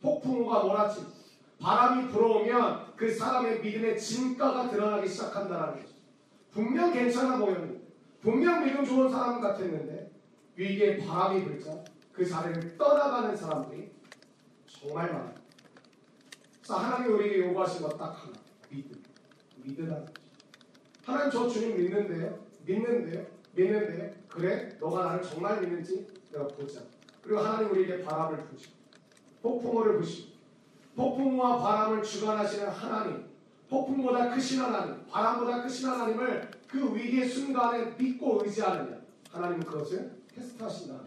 [0.00, 1.17] 폭풍우가 몰아치고
[1.60, 5.88] 바람이 불어오면 그 사람의 믿음의 진가가 드러나기 시작한다는 거죠.
[6.52, 7.80] 분명 괜찮아 보였는데,
[8.20, 10.10] 분명 믿음 좋은 사람 같았는데,
[10.56, 13.90] 위기에 바람이 불자 그 자리를 떠나가는 사람들이
[14.66, 15.34] 정말 많아요.
[16.60, 18.32] 그래서 하나님이 우리에게 요구하신 것 딱 하나.
[18.68, 19.02] 믿음.
[19.62, 20.12] 믿으라는 거죠.
[21.04, 22.38] 하나님 저 주님 믿는데요.
[22.66, 23.26] 믿는데요.
[23.54, 24.10] 믿는데요.
[24.28, 24.76] 그래?
[24.80, 26.80] 너가 나를 정말 믿는지 내가 보자.
[27.22, 28.74] 그리고 하나님 우리에게 바람을 부시고
[29.42, 30.37] 폭풍우를 부시고
[30.98, 33.24] 폭풍우와 바람을 주관하시는 하나님
[33.70, 38.98] 폭풍보다 크신 하나님 바람보다 크신 하나님을 그 위기의 순간에 믿고 의지하느냐
[39.30, 41.00] 하나님은 그것을 테스트하신다.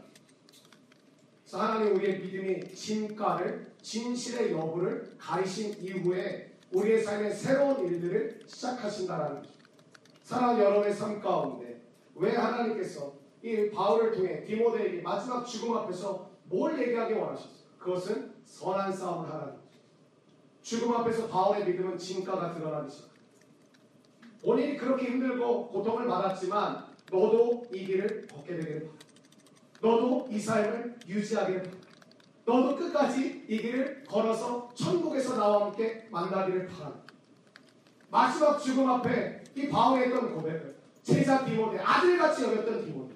[1.43, 9.49] 그래서 하나님 우리의 믿음이 진가를 진실의 여부를 가리신 이후에 우리의 삶의 새로운 일들을 시작하신다라는 거죠.
[10.23, 11.81] 사랑 여러분의 삶 가운데
[12.15, 17.61] 왜 하나님께서 이 바울을 통해 디모데에게 마지막 죽음 앞에서 뭘 얘기하기 원하셨어요?
[17.77, 19.60] 그것은 선한 싸움을 하라는.
[20.61, 23.11] 죽음 앞에서 바울의 믿음은 진가가 시작합니다.
[24.43, 29.05] 본인이 그렇게 힘들고 고통을 받았지만 너도 이 길을 걷게 되기를 바랍니다.
[29.81, 31.87] 너도 이 삶을 유지하기를 바랍니다.
[32.45, 37.13] 너도 끝까지 이 길을 걸어서 천국에서 나와 함께 만나기를 바랍니다.
[38.09, 43.15] 마지막 죽음 앞에 이 바울의 했던 고백을 제자 디모데 아들같이 여겼던 디모데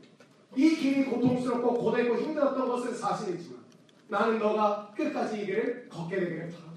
[0.55, 3.63] 이 길이 고통스럽고 고되고 힘들었던 것은 사실이지만
[4.07, 6.74] 나는 너가 끝까지 이 길을 걷게 되기를 바랍니다.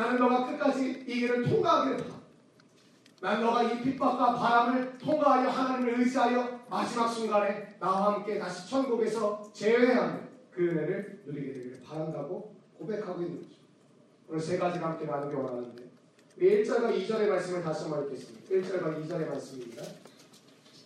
[0.00, 2.20] 나는 너가 끝까지 이 길을 통과하기를 바랍니다.
[3.20, 10.26] 난 너가 이 핍박과 바람을 통과하여 하나님을 의지하여 마지막 순간에 나와 함께 다시 천국에서 재회하는
[10.50, 13.56] 그 은혜를 누리게 되기를 바란다고 고백하고 있는 거죠.
[14.26, 15.90] 오늘 세 가지를 함께 나누기 원하는데
[16.40, 18.48] 1절과 2절의 말씀을 다시 한번 읽겠습니다.
[18.48, 19.82] 1절과 2절의 말씀입니다.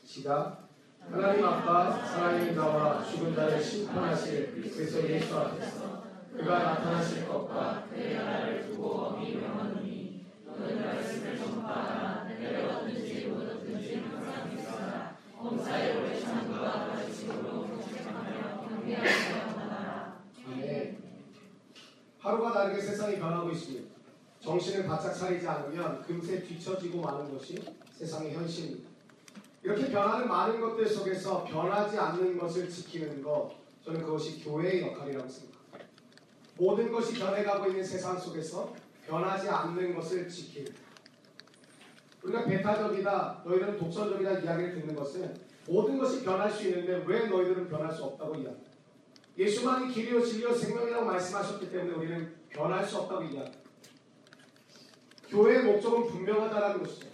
[0.05, 0.65] 시작.
[1.09, 5.94] 하나님 아빠 사랑의 자와 죽은 자를 심판하실 그리스도 예수 앞에서
[6.37, 14.53] 그가 나타나실 것과 그의 나라를 두고 어미 명하노니 너는 말씀을 전파하라 내가 어든지 무엇든지 항상
[14.53, 21.03] 있어라 범사에 오래 참과 가식으로 동행하며 경계하며 나라 아멘
[22.19, 23.95] 하루가 다르게 세상이 변하고 있습니다.
[24.41, 28.91] 정신을 바짝 차리지 않으면 금세 뒤처지고 마는 것이 세상의 현실입니다.
[29.63, 33.53] 이렇게 변하는 많은 것들 속에서 변하지 않는 것을 지키는 것,
[33.85, 35.54] 저는 그것이 교회의 역할이라고 생각합니다.
[36.57, 38.75] 모든 것이 변해가고 있는 세상 속에서
[39.07, 40.73] 변하지 않는 것을 지키는
[42.23, 45.35] 우리가 배타적이다, 너희들은 독선적이다 이야기를 듣는 것은
[45.67, 48.71] 모든 것이 변할 수 있는데 왜 너희들은 변할 수 없다고 이야기합니다.
[49.37, 53.59] 예수만이 길이요 진리요 생명이라고 말씀하셨기 때문에 우리는 변할 수 없다고 이야기합니다.
[55.29, 57.09] 교회의 목적은 분명하다는 것이죠.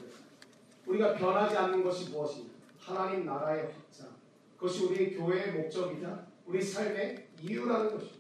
[0.87, 2.55] 우리가 변하지 않는 것이 무엇입니까?
[2.79, 4.09] 하나님 나라의 확장.
[4.57, 8.20] 그것이 우리 교회의 목적이자 우리 삶의 이유라는 것입니다.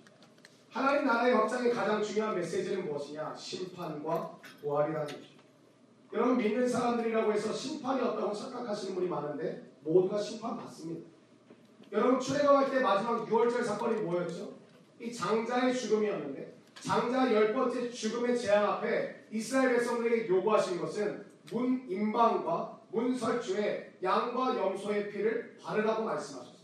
[0.70, 3.34] 하나님 나라의 확장의 가장 중요한 메시지는 무엇이냐?
[3.36, 5.42] 심판과 부활이라는 것입니다.
[6.12, 11.08] 여러분 믿는 사람들이라고 해서 심판이 없다고 착각하시는 분이 많은데 모두가 심판 받습니다.
[11.90, 14.52] 여러분 출애굽할 때 마지막 6월절 사건이 뭐였죠?
[15.00, 22.80] 이 장자의 죽음이었는데 장자 열 번째 죽음의 재앙 앞에 이스라엘 백성들에게 요구하신 것은 문 임방과
[22.92, 26.60] 문 설주에 양과 염소의 피를 바르라고 말씀하셨습니다.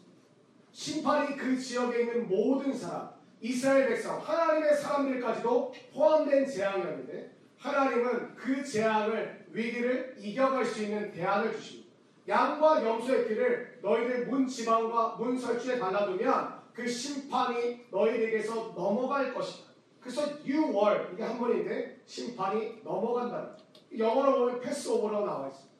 [0.70, 9.46] 심판이 그 지역에 있는 모든 사람, 이스라엘 백성, 하나님의 사람들까지도 포함된 재앙이었는데 하나님은 그 재앙을
[9.50, 11.86] 위기를 이겨갈 수 있는 대안을 주십니다.
[12.28, 19.66] 양과 염소의 피를 너희들 문 지방과 문 설주에 발라두면 그 심판이 너희들에게서 넘어갈 것이다.
[20.00, 23.56] 그래서 you were 이게 한 번인데 심판이 넘어간다.
[23.96, 25.76] 영어로 보면 패스오버로 나와 있습니다.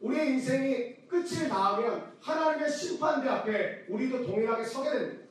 [0.00, 5.23] 우리의 인생이 끝을 다하면 하나님의 심판대 앞에 우리도 동일하게 서게 됩니다.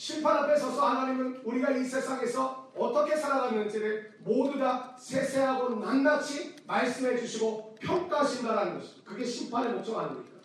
[0.00, 7.76] 심판 앞에 서서 하나님은 우리가 이 세상에서 어떻게 살아가는지를 모두 다 세세하고 낱낱이 말씀해 주시고
[7.78, 9.10] 평가하신다는 것입니다.
[9.10, 10.38] 그게 심판의 목적 아닙니까?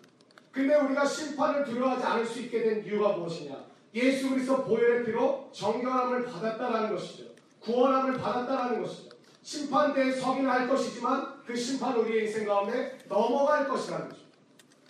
[0.52, 3.56] 근데 우리가 심판을 두려워하지 않을 수 있게 된 이유가 무엇이냐?
[3.94, 7.24] 예수 그리스도 보혈의 피로 정결함을 받았다라는 것이죠.
[7.60, 9.08] 구원함을 받았다라는 것이죠.
[9.42, 14.25] 심판대에 서기는 할 것이지만 그 심판 우리의 인생 가운데 넘어갈 것이라는 거죠.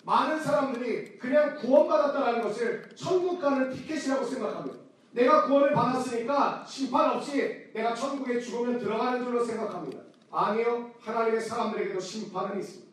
[0.06, 4.78] 많은 사람들이 그냥 구원받았다라는 것을 천국 가는 티켓이라고 생각합니다.
[5.10, 9.98] 내가 구원을 받았으니까 심판 없이 내가 천국에 죽으면 들어가는 줄로 생각합니다.
[10.30, 10.92] 아니요.
[11.00, 12.86] 하나님의 사람들에게도 심판은 있습니다.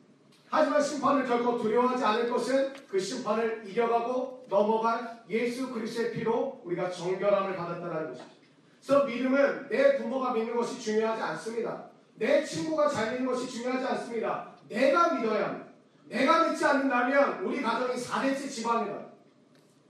[0.49, 7.55] 하지만 심판을 결코 두려워하지 않을 것은 그 심판을 이겨가고 넘어갈 예수 그리스도의 피로 우리가 정결함을
[7.55, 8.25] 받았다는 것이죠.
[8.83, 11.85] 그래서 믿음은 내 부모가 믿는 것이 중요하지 않습니다.
[12.15, 14.49] 내 친구가 잘 믿는 것이 중요하지 않습니다.
[14.67, 15.72] 내가 믿어야 합니다.
[16.05, 19.13] 내가 믿지 않는다면 우리 가정이 4대째 집안이다.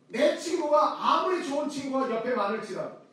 [0.07, 3.03] 내 친구가 아무리 좋은 친구가 옆에 많을지라도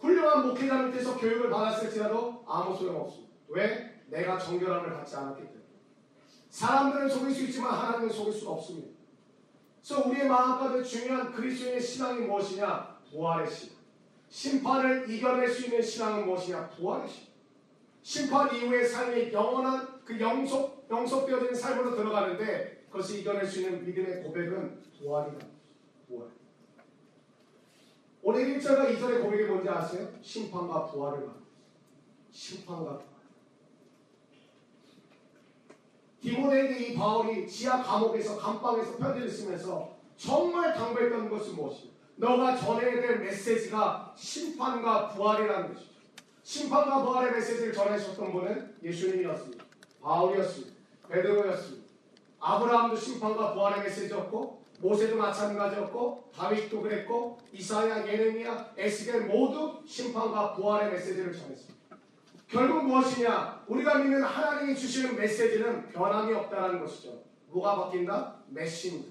[0.00, 3.34] 훌륭한 목회자 밑에서 교육을 받았을지라도 아무 소용없습니다.
[3.48, 4.02] 왜?
[4.08, 5.64] 내가 정결함을 갖지 않았기 때문에.
[6.50, 8.88] 사람들은 속일 수 있지만 하나님은 속일 수가 없습니다.
[9.82, 12.98] 그래서 우리의 마음 가운데 중요한 그리스도인의 신앙이 무엇이냐?
[13.10, 13.76] 부활의 신앙.
[14.28, 16.70] 심판을 이겨낼 수 있는 신앙은 무엇이냐?
[16.70, 17.28] 부활의 신앙.
[18.02, 24.82] 심판 이후의 삶이 영원한 그 영속, 영속되어진 삶으로 들어가는데 그것을 이겨낼 수 있는 믿음의 고백은
[24.98, 25.46] 부활이다.
[26.06, 26.28] 부활.
[28.22, 30.08] 오늘 1절과 2절의 고백이 뭔지 아세요?
[30.22, 31.46] 심판과 부활을 말합니다.
[32.30, 33.14] 심판과 부활.
[36.22, 41.92] 디모데에게 이 바울이 지하 감옥에서 감방에서 편지를 쓰면서 정말 당부했던 것은 무엇이냐?
[42.16, 45.90] 너가 전해야 될 메시지가 심판과 부활이라는 것이죠.
[46.42, 49.64] 심판과 부활의 메시지를 전해주셨던 분은 예수님이었습니다.
[50.00, 50.73] 바울이었습니다.
[51.08, 51.84] 베드로였습니다.
[52.40, 61.32] 아브라함도 심판과 부활의 메시지였고 모세도 마찬가지였고 다윗도 그랬고 이사야, 예레미야, 에스겔 모두 심판과 부활의 메시지를
[61.32, 61.74] 전했습니다.
[62.48, 63.64] 결국 무엇이냐?
[63.66, 67.22] 우리가 믿는 하나님이 주시는 메시지는 변함이 없다는 것이죠.
[67.48, 68.36] 뭐가 바뀐다?
[68.48, 69.08] 메신저.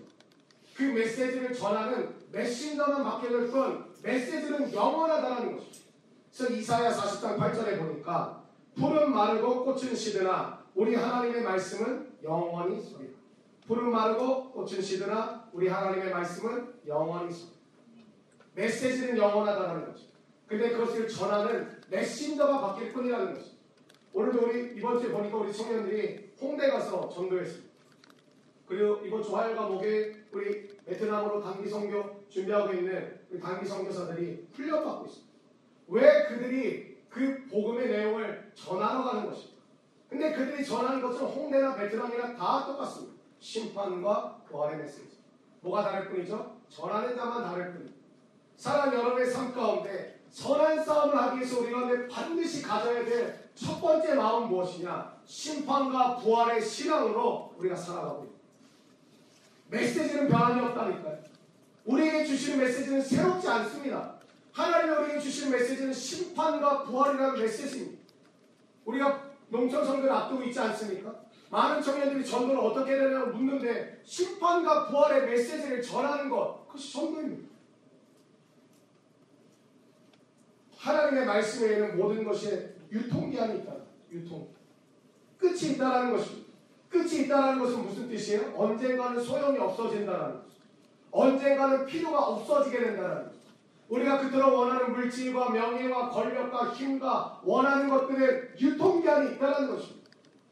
[0.76, 5.84] 그 메시지를 전하는 메신저만 바뀌는 뿐 메시지는 영원하다는 것이죠.
[6.36, 8.44] 그래서 이사야 40장 8절에 보니까
[8.76, 13.14] 푸른 마르고 꽃은 시드나 우리 하나님의 말씀은 영원히 서리라.
[13.68, 17.54] 푸른 마르고 꽃은 시드나 우리 하나님의 말씀은 영원히 서리라.
[18.56, 20.06] 메시지는 영원하다는 거죠.
[20.48, 23.52] 근데 그것을 전하는 메신저가 바뀔 뿐이라는 거죠.
[24.14, 27.74] 오늘도 우리 이번 주에 보니까 우리 청년들이 홍대 가서 전도했습니다.
[28.68, 35.06] 그리고 이번 주 화요일과 목요일 우리 베트남으로 단기 선교 준비하고 있는 우리 단기 선교사들이 훈련받고
[35.06, 35.34] 있습니다.
[35.88, 39.53] 왜 그들이 그 복음의 내용을 전하러 가는 것입니까?
[40.14, 43.14] 근데 그들이 전하는 것은 홍대나 베트남이나 다 똑같습니다.
[43.40, 45.18] 심판과 부활의 메시지.
[45.62, 46.56] 뭐가 다를 뿐이죠?
[46.70, 47.98] 전하는 자만 다를 뿐입니다.
[48.56, 54.50] 사랑 여러분의 삶 가운데 선한 싸움을 하기 위해서 우리가 반드시 가져야 될 첫 번째 마음은
[54.50, 55.22] 무엇이냐?
[55.26, 58.44] 심판과 부활의 신앙으로 우리가 살아가고 있습니다.
[59.70, 61.20] 메시지는 변함이 없다니까요.
[61.86, 64.16] 우리에게 주시는 메시지는 새롭지 않습니다.
[64.52, 68.04] 하나님이 우리에게 주시는 메시지는 심판과 부활이라는 메시지입니다.
[68.86, 71.14] 우리가 농촌 선교를 앞두고 있지 않습니까?
[71.52, 77.54] 많은 청년들이 전도를 어떻게 되냐고 묻는데 심판과 부활의 메시지를 전하는 것 그것이 전도입니다.
[80.76, 83.74] 하나님의 말씀에는 모든 것에 유통기한이 있다.
[84.12, 84.48] 유통.
[85.38, 86.52] 끝이 있다라는 것입니다.
[86.90, 88.54] 끝이 있다라는 것은 무슨 뜻이에요?
[88.58, 90.54] 언젠가는 소용이 없어진다라는 거죠.
[91.12, 93.38] 언젠가는 필요가 없어지게 된다라는 거죠.
[93.90, 100.10] 우리가 그토록 원하는 물질과 명예와 권력과 힘과 원하는 것들의 유통기한이 있다는 것입니다.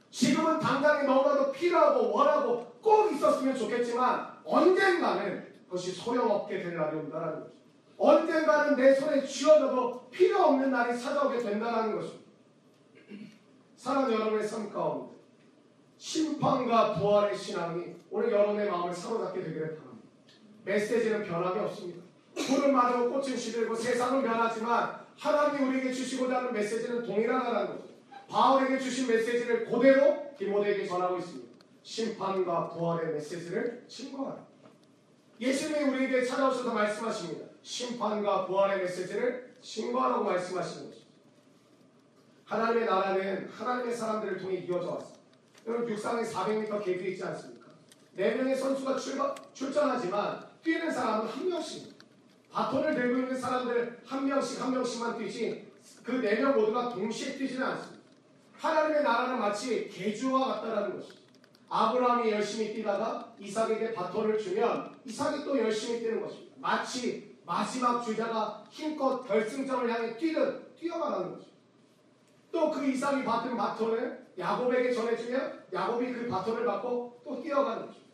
[0.09, 7.51] 지금은 당장에 너무나도 필요하고 원하고 꼭 있었으면 좋겠지만 언젠가는 그것이 소용없게 될 날이 온다는 거죠.
[7.97, 12.21] 언젠가는 내 손에 쥐어져도 필요 없는 날이 찾아오게 된다는 것입니다.
[13.77, 15.15] 사랑하는 여러분의 삶 가운데
[15.97, 20.09] 심판과 부활의 신앙이 오늘 여러분의 마음을 사로잡게 되기를 바랍니다.
[20.65, 22.03] 메시지는 변함이 없습니다.
[22.35, 27.83] 푸른 마르고 꽃은 시들고 세상은 변하지만 하나님이 우리에게 주시고자 하는 메시지는 동일하다는 거죠.
[28.29, 31.51] 바울에게 주신 메시지를 그대로 디모데에게 전하고 있습니다.
[31.83, 34.45] 심판과 부활의 메시지를 증거하라.
[35.39, 37.45] 예수님이 우리에게 찾아오셔서 말씀하십니다.
[37.61, 41.11] 심판과 부활의 메시지를 증거하라고 말씀하시는 것입니다.
[42.45, 45.21] 하나님의 나라는 하나님의 사람들을 통해 이어져 왔습니다.
[45.67, 47.67] 여러분 육상에 400m 계도 있지 않습니까?
[48.17, 52.00] 4명의 선수가 출가, 출전하지만 뛰는 사람은 한 명씩
[52.51, 55.71] 바톤을 들고 있는 사람들 한 명씩 한 명씩만 뛰지
[56.03, 58.01] 그 4명 모두가 동시에 뛰지는 않습니다.
[58.57, 61.21] 하나님의 나라는 마치 개주와 같다라는 것입니다.
[61.69, 66.55] 아브라함이 열심히 뛰다가 이삭에게 바톤을 주면 이삭이 또 열심히 뛰는 것입니다.
[66.59, 71.51] 마치 마지막 주자가 힘껏 결승점을 향해 뛰는 뛰어가는 것입니다.
[72.51, 78.11] 또 그 이삭이 받은 바톤을 야곱에게 전해주면 야곱이 그 바톤을 받고 또 뛰어가는 것입니다.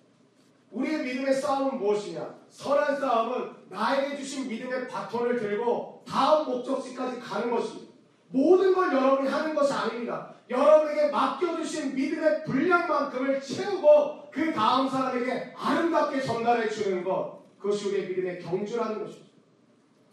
[0.71, 2.35] 우리의 믿음의 싸움은 무엇이냐?
[2.49, 7.93] 선한 싸움은 나에게 주신 믿음의 바톤을 들고 다음 목적지까지 가는 것입니다.
[8.29, 10.33] 모든 걸 여러분이 하는 것이 아닙니다.
[10.49, 17.43] 여러분에게 맡겨주신 믿음의 분량만큼을 채우고 그 다음 사람에게 아름답게 전달해 주는 것.
[17.59, 19.27] 그것이 우리의 믿음의 경주라는 것입니다.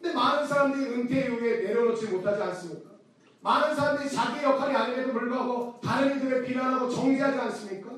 [0.01, 2.91] 근데 많은 사람들이 은퇴 이후에 내려놓지 못하지 않습니까?
[3.41, 7.94] 많은 사람들이 자기 역할이 아님에도 불구하고 다른 이들을 비난하고 정지하지 않습니까?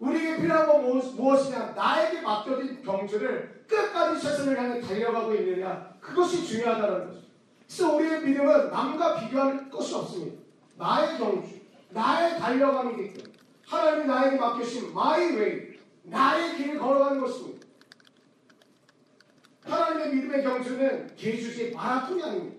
[0.00, 0.82] 우리에게 필요한 건
[1.16, 1.74] 무엇이냐?
[1.76, 5.94] 나에게 맡겨진 경주를 끝까지 최선을 향해 달려가고 있느냐?
[6.00, 7.30] 그것이 중요하다는 것입니다.
[7.66, 10.40] 그래서 우리의 믿음은 남과 비교할 것이 없습니다.
[10.76, 11.54] 나의 경주,
[11.90, 13.34] 나의 달려감이기 때문에
[13.66, 17.66] 하나님이 나에게 맡겨주신 my way, 나의 길을 걸어가는 것입니다.
[19.64, 22.56] 하나님의 믿음의 경주는 개주지 마라톤이 아닙니다.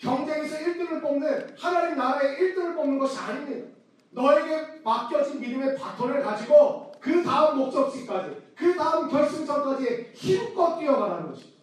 [0.00, 3.75] 경쟁에서 1등을 뽑는 하나님 나라의 1등을 뽑는 것이 아닙니다.
[4.16, 11.56] 너에게 맡겨진 믿음의 바톤을 가지고 그 다음 목적지까지, 그 다음 결승점까지 힘껏 뛰어가라는 것입니다.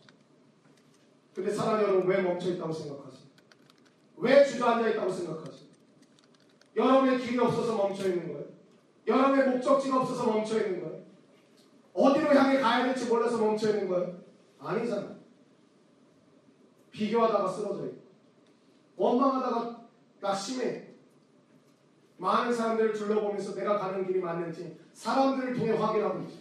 [1.33, 3.23] 근데 사랑하는 여러분 왜 멈춰있다고 생각하세요?
[4.17, 5.63] 왜 주저앉아 있다고 생각하세요?
[6.75, 8.45] 여러분의 길이 없어서 멈춰있는 거예요?
[9.07, 11.03] 여러분의 목적지가 없어서 멈춰있는 거예요?
[11.93, 14.19] 어디로 향해 가야 될지 몰라서 멈춰있는 거예요?
[14.59, 15.15] 아니잖아요.
[16.91, 18.03] 비교하다가 쓰러져 있고
[18.95, 19.81] 원망하다가
[20.21, 20.92] 낙심해
[22.24, 26.38] 많은 사람들을 둘러보면서 내가 가는 길이 맞는지 사람들을 통해 확인하고 있죠.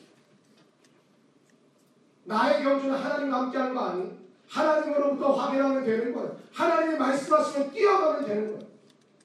[2.24, 4.12] 나의 경주는 하나님과 함께하는 거 아니에요?
[4.48, 6.36] 하나님으로부터 확인하면 되는 거예요.
[6.52, 8.72] 하나님이 말씀하시면 뛰어가면 되는 거예요.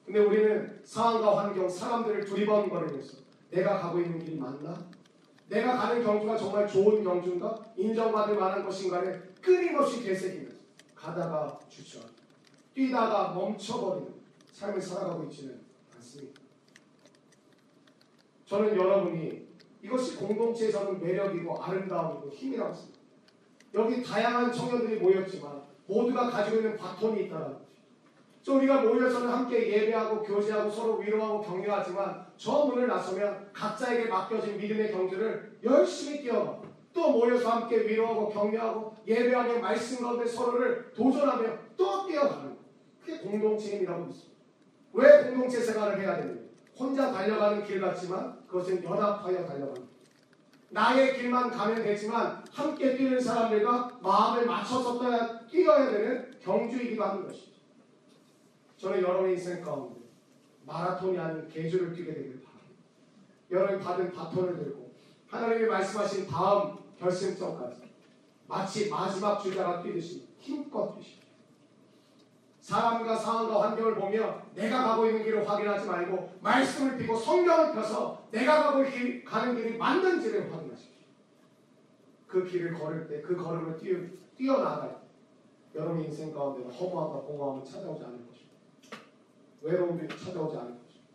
[0.04, 3.18] 근데 우리는 상황과 환경, 사람들을 두리번거리면서
[3.50, 4.74] 내가 가고 있는 길이 맞나?
[5.48, 7.56] 내가 가는 경주가 정말 좋은 경주인가?
[7.76, 10.56] 인정받을 만한 것인가를 끊임없이 되새기면서
[10.94, 12.10] 가다가 주저하고
[12.74, 14.14] 뛰다가 멈춰버리는
[14.52, 15.60] 삶을 살아가고 있지는
[15.96, 16.47] 않습니다.
[18.48, 19.46] 저는 여러분이
[19.82, 22.98] 이것이 공동체에서는 매력이고 아름다움이고 힘이라고 습니다
[23.74, 27.68] 여기 다양한 청년들이 모였지만 모두가 가지고 있는 바톤이 있다는 거죠.
[28.42, 34.92] 저 우리가 모여서는 함께 예배하고 교제하고 서로 위로하고 격려하지만 저 문을 나서면 각자에게 맡겨진 믿음의
[34.92, 36.62] 경주를 열심히 뛰어가
[36.94, 42.56] 또 모여서 함께 위로하고 격려하고 예배하며 말씀 가운데 서로를 도전하며 또 뛰어가는.
[43.04, 44.38] 그게 공동체임이라고 믿습니다.
[44.94, 46.47] 왜 공동체 생활을 해야 됩니까?
[46.78, 49.88] 혼자 달려가는 길 같지만 그것은 연합하여 달려가는
[50.70, 54.98] 나의 길만 가면 되지만 함께 뛰는 사람들과 마음을 맞춰서
[55.48, 57.52] 뛰어야 되는 경주이기도 하는 것이죠.
[58.76, 59.98] 저는 여러분의 인생 가운데
[60.66, 62.74] 마라톤이 아닌 계주를 뛰게 되길 바랍니다.
[63.50, 64.92] 여러분이 받은 바톤을 들고
[65.28, 67.82] 하나님이 말씀하신 다음 결승점까지
[68.46, 71.17] 마치 마지막 주자가 뛰듯이 힘껏 뛰십시오.
[72.68, 78.62] 사람과 상황과 환경을 보며 내가 가고 있는 길을 확인하지 말고 말씀을 펴고 성경을 펴서 내가
[78.64, 81.06] 가고 길, 가는 길이 맞는지를 확인하십시오.
[82.26, 83.98] 그 길을 걸을 때 그 걸음을 뛰어,
[84.36, 88.58] 뛰어나갈 때 여러분의 인생 가운데는 허무함과 공허함은 찾아오지 않을 것입니다.
[89.62, 91.08] 외로움이 찾아오지 않을 것입니다.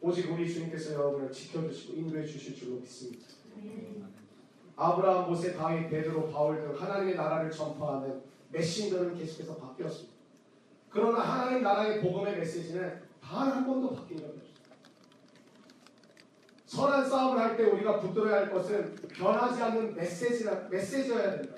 [0.00, 3.26] 오직 우리 주님께서 여러분을 지켜주시고 인도해 주실 줄로 믿습니다.
[4.74, 10.15] 아브라함, 모세, 다윗, 베드로, 바울 등 하나님의 나라를 전파하는 메신저는 계속해서 바뀌었습니다.
[10.90, 14.56] 그러나 하나님 나라의 복음의 메시지는 단 한 번도 바뀐 적이 없습니다.
[16.66, 21.56] 선한 싸움을 할 때 우리가 붙들어야 할 것은 변하지 않는 메시지라, 메시지여야 된다.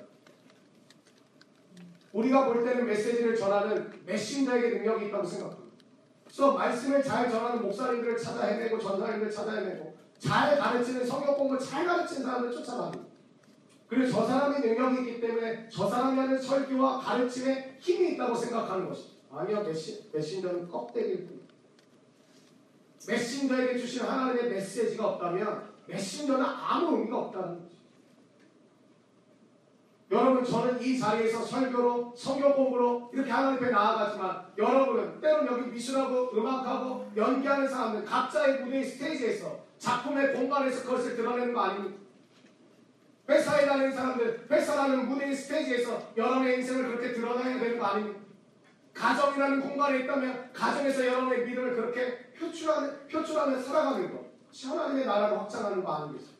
[2.13, 5.69] 우리가 볼 때는 메시지를 전하는 메신저에게 능력이 있다고 생각합니다.
[6.25, 11.85] 그래서 말씀을 잘 전하는 목사님들을 찾아 해내고 전사님들을 찾아 해내고 잘 가르치는 성경 공부 잘
[11.85, 13.03] 가르치는 사람을 쫓아다니다
[13.87, 19.18] 그리고 저 사람이 능력이 있기 때문에 저 사람이 하는 설교와 가르침에 힘이 있다고 생각하는 것입니다.
[19.31, 21.39] 아니요, 메시, 메신저는 껍데기일.
[23.07, 27.79] 메신저에게 주신 하나님의 메시지가 없다면 메신저는 아무 의미가 없다는 거죠.
[30.11, 36.31] 여러분, 저는 이 자리에서 설교로, 성경 공부로 이렇게 하나님 앞에 나아가지만 여러분은 때론 여기 미술하고
[36.35, 41.99] 음악하고 연기하는 사람들 각자의 무대의 스테이지에서 작품의 공간에서 그것을 드러내는 거 아닙니까?
[43.29, 48.28] 회사에 다니는 사람들, 회사라는 무대의 스테이지에서 여러분의 인생을 그렇게 드러내야 되는 거 아닙니까?
[48.99, 54.29] 가정이라는 공간에 있다면 가정에서 여러분의 믿음을 그렇게 표출하는, 표출하며 살아가는 것.
[54.61, 56.39] 하나님의 나라를 확장하는 거 아니겠습니까?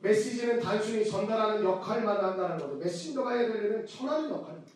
[0.00, 2.76] 메시지는 단순히 전달하는 역할만 한다는 거죠.
[2.76, 4.72] 메신저가 해야 될 일은 천하는 역할입니다.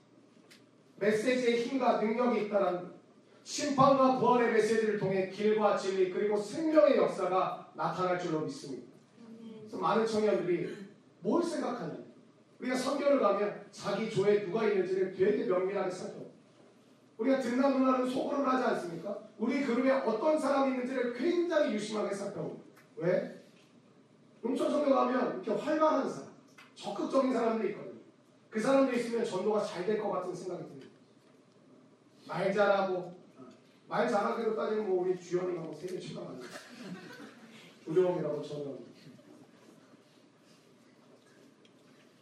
[0.97, 2.95] 메시지의 힘과 능력이 있다는 것.
[3.43, 8.87] 심판과 부활의 메시지를 통해 길과 진리 그리고 생명의 역사가 나타날 줄로 믿습니다.
[9.61, 10.77] 그래서 많은 청년들이
[11.21, 12.04] 뭘 생각하냐?
[12.61, 16.25] 우리가 선교를 가면 자기 조에 누가 있는지를 되게 면밀하게 살펴.
[17.19, 19.19] 우리가 듣나 누나는 속으로 하지 않습니까?
[19.39, 22.65] 우리 그룹에 어떤 사람이 있는지를 굉장히 유심하게 살펴봅니다.
[22.97, 23.45] 왜?
[24.43, 26.31] 농촌 선교 가면 이렇게 활발한 사람,
[26.75, 28.01] 적극적인 사람들이 있거든요.
[28.51, 30.87] 그 사람들이 있으면 전도가 잘 될 것 같은 생각이 듭니다.
[32.27, 33.15] 말 잘하고,
[33.89, 36.43] 말 잘하기로 따지면 뭐 우리 주연이하고 세계 최강 아니에요.
[37.85, 38.79] 두려움이라고 저는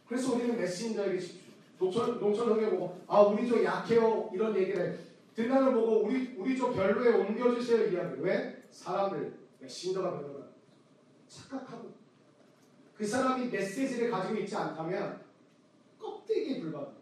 [0.07, 1.43] 그래서 우리는 메신저에게 집중.
[1.79, 4.29] 농촌, 농촌형에 보고, 아, 우리 저 약해요.
[4.33, 4.97] 이런 얘기를 해.
[5.35, 7.87] 등단을 보고, 우리, 우리 저 별로에 옮겨주세요.
[7.87, 8.21] 이야기.
[8.21, 8.63] 왜?
[8.69, 10.47] 사람들, 메신저가 별로다.
[11.27, 11.93] 착각하고.
[12.95, 15.21] 그 사람이 메시지를 가지고 있지 않다면,
[15.99, 17.01] 껍데기에 불과합니다.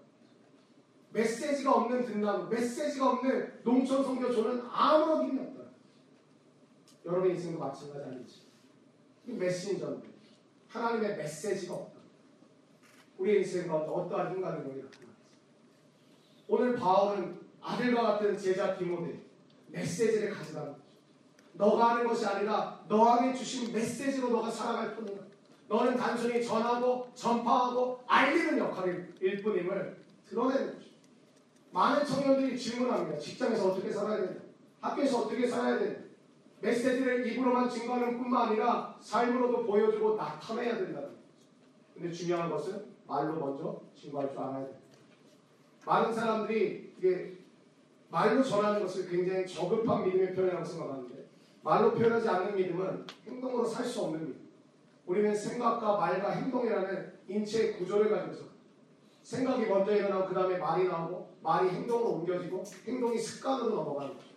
[1.11, 5.61] 메시지가 없는 등단, 메시지가 없는 농촌 성교조는 아무런 힘이 없다.
[7.05, 8.41] 여러분의 인생도 마찬가지 아니지.
[9.27, 10.07] 이 메신저인데,
[10.69, 11.90] 하나님의 메시지가 없다.
[13.21, 15.11] 우리의 인생 가운데 어떠한 능력이 나타나겠습니까?
[16.47, 19.21] 오늘 바울은 아들과 같은 제자 디모데
[19.67, 20.75] 메시지를 거죠.
[21.53, 25.21] 너가 하는 것이 아니라 너에게 주신 메시지로 너가 살아갈 뿐이다.
[25.67, 30.89] 너는 단순히 전하고 전파하고 알리는 역할일 뿐임을 드러내는 거죠.
[31.71, 33.17] 많은 청년들이 질문합니다.
[33.17, 34.41] 직장에서 어떻게 살아야 되냐?
[34.81, 35.95] 학교에서 어떻게 살아야 되냐?
[36.59, 41.21] 메시지를 입으로만 증거하는 뿐만 아니라 삶으로도 보여주고 나타내야 된다는 거죠.
[41.93, 44.75] 근데 중요한 것은 말로 먼저 증거할 줄 알아야 돼요.
[45.85, 47.37] 많은 사람들이 이게
[48.09, 51.25] 말로 전하는 것을 굉장히 저급한 믿음의 표현이라고 생각하는데
[51.61, 54.49] 말로 표현하지 않는 믿음은 행동으로 살 수 없는 믿음.
[55.05, 58.43] 우리는 생각과 말과 행동이라는 인체의 구조를 가지고 있어.
[59.23, 64.29] 생각이 먼저 일어나고 그 다음에 말이 나오고 말이 행동으로 옮겨지고 행동이 습관으로 넘어가는 거죠.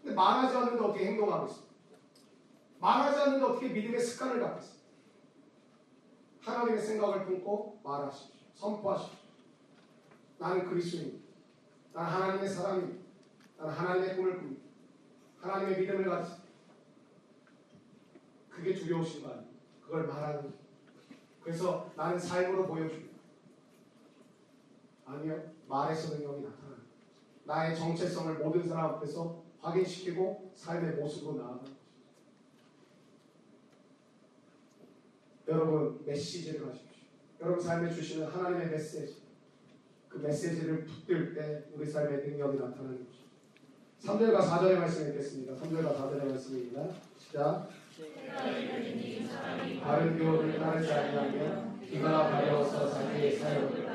[0.00, 1.62] 근데 말하지 않는데 어떻게 행동하겠어?
[2.78, 4.79] 말하지 않는데 어떻게 믿음의 습관을 갖겠어?
[6.50, 8.36] 하나님의 생각을 품고 말하십시오.
[8.54, 9.18] 선포하십시오.
[10.38, 11.18] 나는 그리스도입니다.
[11.92, 13.04] 나는 하나님의 사람입니다.
[13.58, 14.62] 나는 하나님의 꿈을 꿉니다.
[15.40, 16.40] 하나님의 믿음을 가지고
[18.48, 19.44] 그게 두려우신 거.
[19.82, 20.52] 그걸 말하는.
[21.42, 23.18] 그래서 나는 삶으로 보여줍니다.
[25.06, 25.42] 아니요.
[25.66, 26.76] 말에서 능력이 거예요.
[27.44, 31.74] 나의 정체성을 모든 사람 앞에서 확인시키고 삶의 모습으로 나아가는 거죠.
[35.50, 36.90] 여러분 메시지를 가십시오.
[37.42, 39.16] 여러분 삶에 주시는 하나님의 메시지.
[40.08, 43.20] 그 메시지를 붙들 때 우리 삶의 능력이 나타나는 거죠.
[44.00, 45.54] 3절과 4절의 말씀 읽겠습니다.
[45.54, 46.88] 3절과 4절의 말씀입니다.
[47.18, 47.68] 시작.
[49.82, 53.90] 바른 교훈을 따르지 아니하며 귀가 가려워서 자기의 사역을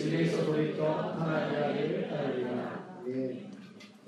[0.00, 3.02] 진리에서 돌이켜 하나님 이야기를 따르리라.
[3.08, 3.49] 예.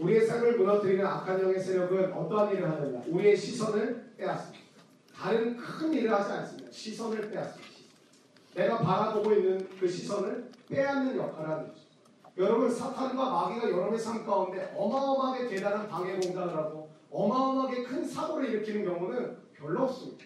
[0.02, 3.02] 우리의 삶을 무너뜨리는 악한 영의 세력은 어떠한 일을 하느냐?
[3.06, 4.64] 우리의 시선을 빼앗습니다.
[5.14, 6.72] 다른 큰 일을 하지 않습니다.
[6.72, 7.72] 시선을 빼앗습니다.
[8.54, 11.82] 내가 바라보고 있는 그 시선을 빼앗는 역할을 하는 거죠.
[12.36, 18.84] 여러분 사탄과 마귀가 여러분의 삶 가운데 어마어마하게 대단한 방해 공작을 하고 어마어마하게 큰 사고를 일으키는
[18.84, 20.24] 경우는 별로 없습니다.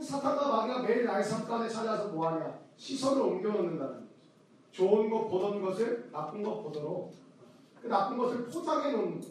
[0.00, 2.58] 사탄과 마귀가 매일 나의 삶 가운데 찾아서 뭐하냐?
[2.76, 4.04] 시선을 옮겨놓는다는 거죠.
[4.72, 7.14] 좋은 것 보던 것을 나쁜 것 보도록
[7.84, 9.22] 그 나쁜 것을 포장해 놓는.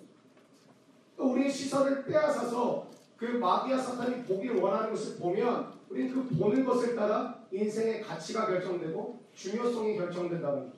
[1.18, 2.88] 또 우리의 시선을 빼앗아서
[3.18, 9.20] 그 마귀와 사탄이 보길 원하는 것을 보면 우리는 그 보는 것을 따라 인생의 가치가 결정되고
[9.34, 10.72] 중요성이 결정된다는 거죠.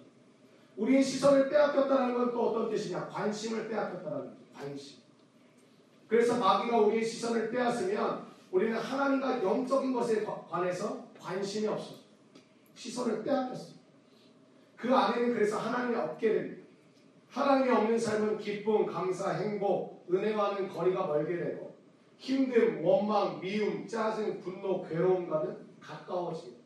[0.77, 3.09] 우리의 시선을 빼앗겼다는 건 또 어떤 뜻이냐?
[3.09, 4.31] 관심을 빼앗겼다는 거죠.
[4.53, 4.99] 관심.
[6.07, 11.95] 그래서 마귀가 우리의 시선을 빼앗으면 우리는 하나님과 영적인 것에 관해서 관심이 없어.
[12.75, 13.81] 시선을 빼앗겼습니다.
[14.77, 16.64] 그 안에는 그래서 하나님이 없게 됩니다.
[17.35, 21.75] 하나님이 없는 삶은 기쁨, 감사, 행복, 은혜와는 거리가 멀게 되고
[22.17, 26.63] 힘듦, 원망, 미움, 짜증, 분노, 괴로움과는 가까워집니다.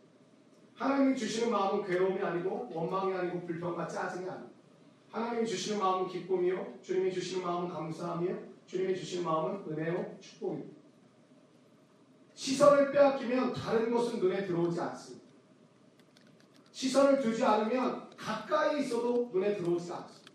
[0.75, 4.53] 하나님이 주시는 마음은 괴로움이 아니고 원망이 아니고 불평과 짜증이 아닙니다.
[5.09, 6.75] 하나님이 주시는 마음은 기쁨이요.
[6.83, 8.37] 주님이 주시는 마음은 감사함이요.
[8.67, 10.17] 주님이 주시는 마음은 은혜요.
[10.19, 10.79] 축복입니다.
[12.35, 15.25] 시선을 빼앗기면 다른 것은 눈에 들어오지 않습니다.
[16.71, 20.28] 시선을 두지 않으면 가까이 있어도 눈에 들어오지 않습니다.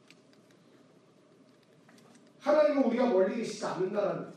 [2.45, 4.37] 하나님은 우리가 멀리 계시지 않는다라는 거죠.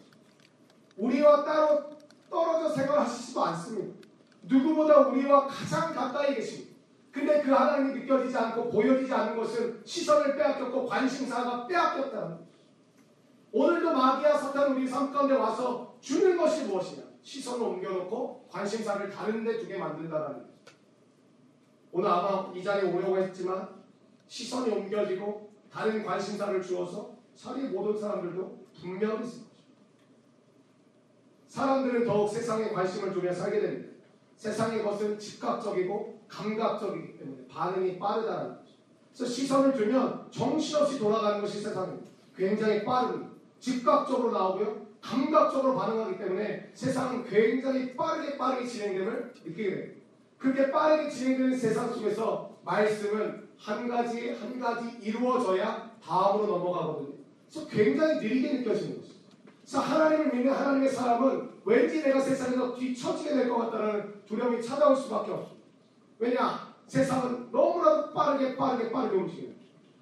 [0.96, 1.90] 우리와 따로
[2.30, 4.08] 떨어져 생활하시지도 않습니다.
[4.44, 6.78] 누구보다 우리와 가장 가까이 계십니다.
[7.12, 12.38] 근데 그 하나님이 느껴지지 않고 보여지지 않는 것은 시선을 빼앗겼고 관심사가 빼앗겼다는.
[13.52, 17.04] 오늘도 마귀와 사탄 우리 삶 가운데 와서 주는 것이 무엇이냐?
[17.22, 20.48] 시선을 옮겨놓고 관심사를 다른 데 두게 만든다는 거죠.
[21.92, 23.68] 오늘 아마 이 자리에 오려고 했지만
[24.28, 27.17] 시선이 옮겨지고 다른 관심사를 주어서
[27.70, 29.48] 못온 사람들도 분명히 거죠.
[31.48, 33.94] 사람들은 더욱 세상에 관심을 두며 살게 됩니다.
[34.36, 38.62] 세상의 것은 즉각적이고 감각적이기 때문에 반응이 빠르다는 거죠.
[39.14, 42.10] 그래서 시선을 두면 정신없이 돌아가는 것이 세상입니다.
[42.36, 43.32] 굉장히 빠릅니다.
[43.60, 44.88] 즉각적으로 나오고요.
[45.02, 50.02] 감각적으로 반응하기 때문에 세상은 굉장히 빠르게 빠르게 진행됨을 느끼게 됩니다.
[50.38, 57.17] 그렇게 빠르게 진행되는 세상 속에서 말씀은 한 가지 한 가지 이루어져야 다음으로 넘어가거든요.
[57.50, 59.16] 그래서 굉장히 느리게 느껴지는 것이죠.
[59.62, 65.32] 그래서 하나님을 믿는 하나님의 사람은 왠지 내가 세상에서 뒤처지게 될 것 같다는 두려움이 찾아올 수밖에
[65.32, 65.66] 없습니다.
[66.20, 66.76] 왜냐?
[66.88, 69.52] 세상은 너무나도 빠르게 빠르게 빠르게 움직여요.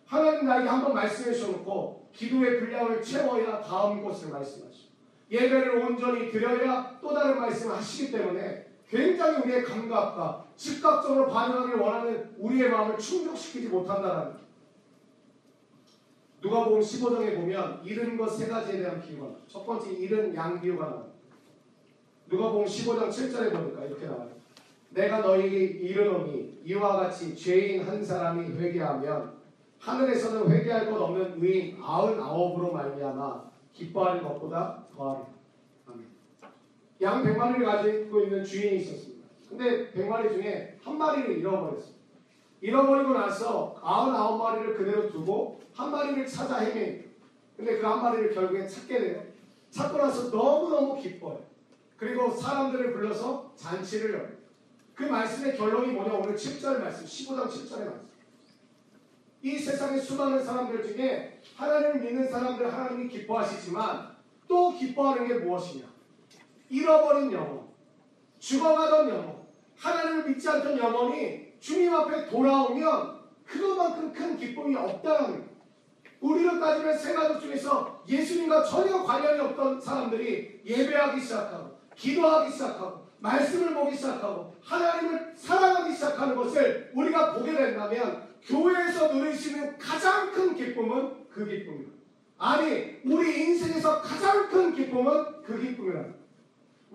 [0.06, 4.86] 하나님 나에게 한번 말씀해 주셔놓고 기도의 분량을 채워야 다음 것을 말씀하시고
[5.32, 12.70] 예배를 온전히 드려야 또 다른 말씀을 하시기 때문에 굉장히 우리의 감각과 즉각적으로 반응하기를 원하는 우리의
[12.70, 14.34] 마음을 충족시키지 못한다는.
[16.46, 19.42] 누가복음 15장에 보면 잃은 것 세 가지에 대한 비유가 나와요.
[19.48, 21.12] 첫 번째 잃은 양 비유가 나와요.
[22.28, 24.30] 누가복음 15장 7절에 보니까 이렇게 나와요.
[24.92, 29.34] 내가 너희에게 이르노니 이와 같이 죄인 한 사람이 회개하면
[29.80, 35.28] 하늘에서는 회개할 것 없는 의인 아흔 아홉으로 말미암아 기뻐하는 것보다 더하리라.
[35.88, 36.06] 아멘.
[37.02, 39.28] 양 100마리를 가지고 있는 주인이 있었습니다.
[39.50, 41.95] 근데 100마리 중에 한 마리를 잃어버렸습니다.
[42.62, 47.04] 잃어버리고 나서 99마리를 그대로 두고 한 마리를 찾아 헤매요.
[47.58, 49.24] 근데 그 한 마리를 결국에 찾게 돼요.
[49.72, 51.44] 찾고 나서 너무너무 기뻐요.
[51.98, 54.30] 그리고 사람들을 불러서 잔치를 열어요.
[54.94, 56.14] 그 말씀의 결론이 뭐냐?
[56.14, 58.16] 오늘 7절 말씀, 15장 7절의 말씀.
[59.42, 64.16] 이 세상의 수많은 사람들 중에 하나님을 믿는 사람들 하나님이 기뻐하시지만
[64.48, 65.86] 또 기뻐하는 게 무엇이냐?
[66.70, 67.68] 잃어버린 영혼,
[68.40, 69.35] 죽어가던 영혼,
[70.26, 73.16] 믿지 않던 영혼이 주님 앞에 돌아오면
[73.46, 75.56] 그것만큼 큰 기쁨이 없다는 거예요.
[76.20, 83.74] 우리로 따지면 세 가족 중에서 예수님과 전혀 관련이 없던 사람들이 예배하기 시작하고 기도하기 시작하고 말씀을
[83.74, 90.56] 보기 시작하고 하나님을 사랑하기 시작하는 것을 우리가 보게 된다면 교회에서 누릴 수 있는 가장 큰
[90.56, 91.92] 기쁨은 그 기쁨이다.
[92.38, 96.25] 아니 우리 인생에서 가장 큰 기쁨은 그 기쁨이다.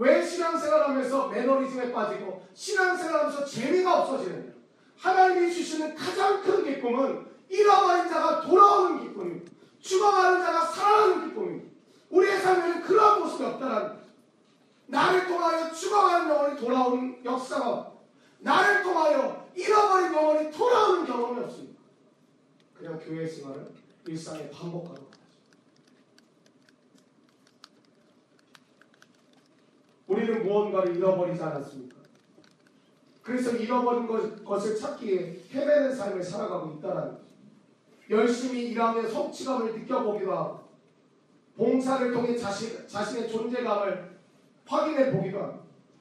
[0.00, 4.50] 왜 신앙생활하면서 매너리즘에 빠지고 신앙생활하면서 재미가 없어지느냐?
[4.96, 9.52] 하나님이 주시는 가장 큰 기쁨은 잃어버린 자가 돌아오는 기쁨입니다.
[9.80, 11.70] 죽어가는 자가 살아나는 기쁨입니다.
[12.08, 14.00] 우리의 삶에는 그런 모습이 거예요.
[14.86, 17.92] 나를 통하여 죽어가는 영혼이 돌아오는 역사가
[18.38, 21.78] 나를 통하여 잃어버린 영혼이 돌아오는 경험이 없습니다.
[22.74, 23.70] 그냥 교회 생활을
[24.06, 25.20] 일상에 반복하는 거죠.
[30.10, 31.96] 우리는 무언가를 잃어버리지 않았습니까?
[33.22, 37.20] 그래서 잃어버린 것, 것을 찾기 위해 헤매는 삶을 살아가고 있다는 거죠.
[38.10, 40.60] 열심히 일하며 성취감을 느껴보기도 하고
[41.56, 44.18] 봉사를 통해 자신, 자신의 존재감을
[44.66, 45.60] 확인해 보기도 하고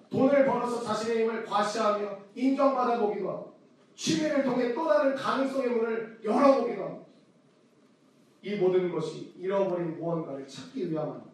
[0.09, 3.53] 돈을 벌어서 자신의 힘을 과시하며 인정받아 보기도 하고
[3.95, 7.05] 취미를 통해 또 다른 가능성의 문을 열어보기도 하고
[8.41, 11.29] 이 모든 것이 잃어버린 무언가를 찾기 위함입니다.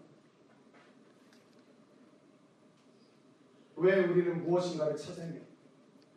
[3.78, 5.42] 왜 우리는 무엇인가를 찾아내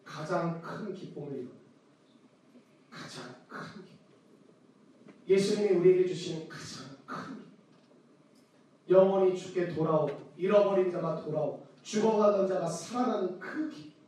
[0.04, 1.50] 가장 큰 기쁨을 이루는
[2.90, 3.98] 가장 큰 기쁨.
[5.28, 7.48] 예수님이 우리에게 주시는 가장 큰 기쁨.
[8.88, 13.98] 영원히 죽게 돌아오고 잃어버린 자가 돌아오고 죽어가던 자가 살아나는 그 기쁨.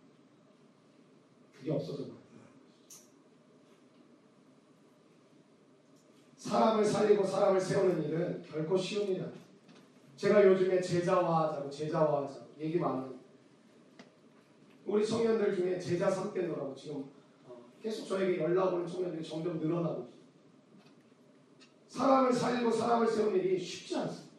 [1.61, 2.21] 그게 없어져 버려요
[6.37, 9.39] 사람을 살리고 사람을 세우는 일은 결코 쉬운 일이 아니에요
[10.17, 13.20] 제가 요즘에 제자화하자고 제자화하자고 얘기 많아요
[14.91, 17.05] 우리 청년들 중에 제자 삼겠노라고 지금
[17.47, 20.21] 어, 계속 저에게 연락 오는 청년들이 점점 늘어나고 있어요.
[21.87, 24.31] 사람을 살리고 사람을 세우는 일이 쉽지 않습니다.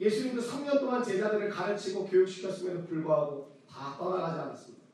[0.00, 4.84] 예수님도 3년 동안 제자들을 가르치고 교육시켰음에도 불구하고 다 떠나가지 않았습니다.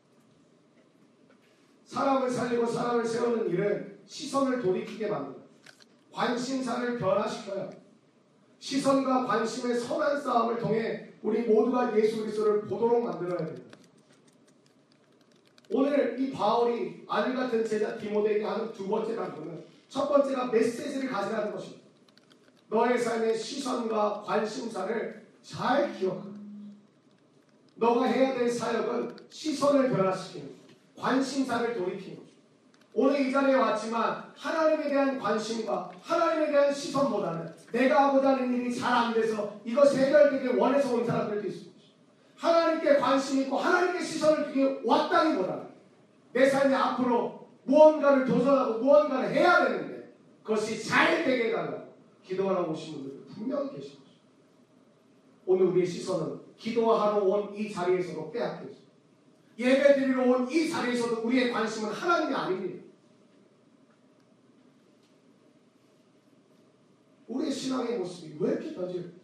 [1.85, 5.47] 사람을 살리고 사람을 세우는 일은 시선을 돌이키게 만듭니다.
[6.11, 7.71] 관심사를 변화시켜요.
[8.59, 13.76] 시선과 관심의 선한 싸움을 통해 우리 모두가 예수 그리스도를 보도록 만들어야 됩니다.
[15.71, 21.53] 오늘 이 바울이 아들 같은 제자 디모데에게 하는 두 번째 강조는 첫 번째가 메시지를 가지라는
[21.53, 21.85] 것입니다.
[22.69, 26.37] 너의 삶의 시선과 관심사를 잘 기억하라.
[27.77, 30.51] 너가 해야 될 사역은 시선을 변화시키는
[30.97, 32.27] 관심사를 돌이키는.
[32.95, 38.91] 오늘 이 자리에 왔지만 하나님에 대한 관심과 하나님에 대한 시선보다는 내가 하고자 하는 일이 잘
[38.91, 41.76] 안 돼서 이것이 해결되길 원해서 온 사람들도 있습니다.
[42.37, 45.67] 하나님께 관심 있고 하나님께 시선을 두게 왔다기보다는
[46.33, 53.27] 내 삶이 앞으로 무언가를 도전하고 무언가를 해야 되는데 그것이 잘 되게 해달라고 기도하러 오신 분들
[53.35, 53.97] 분명히 거죠.
[55.47, 58.87] 오늘 우리의 시선은 기도하러 온 이 자리에서도 빼앗겼어요.
[59.59, 62.85] 예배 드리러 온 이 자리에서도 우리의 관심은 하나님이 아닙니다.
[67.29, 69.16] 우리의 신앙의 모습이 왜 이렇게 변질돼요?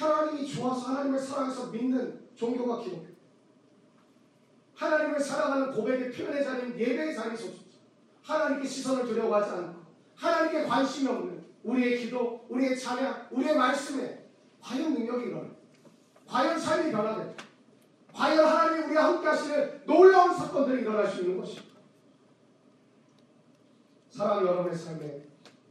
[0.00, 3.10] 하나님이 좋아서 하나님을 사랑해서 믿는 종교가 기독교.
[4.74, 7.48] 하나님을 사랑하는 고백의 표현의 자리인 예배의 자리에서
[8.22, 9.80] 하나님께 시선을 두려고 하지 않고
[10.14, 14.24] 하나님께 관심이 없는 우리의 기도, 우리의 찬양, 우리의 말씀에
[14.62, 15.50] 과연 능력이 일어나
[16.26, 17.36] 과연 삶이 변화돼
[18.14, 21.68] 과연 하나님이 우리와 함께 하시는 놀라운 사건들이 일어날 수 있는 것입니다.
[24.08, 25.26] 사랑 여러분의 삶에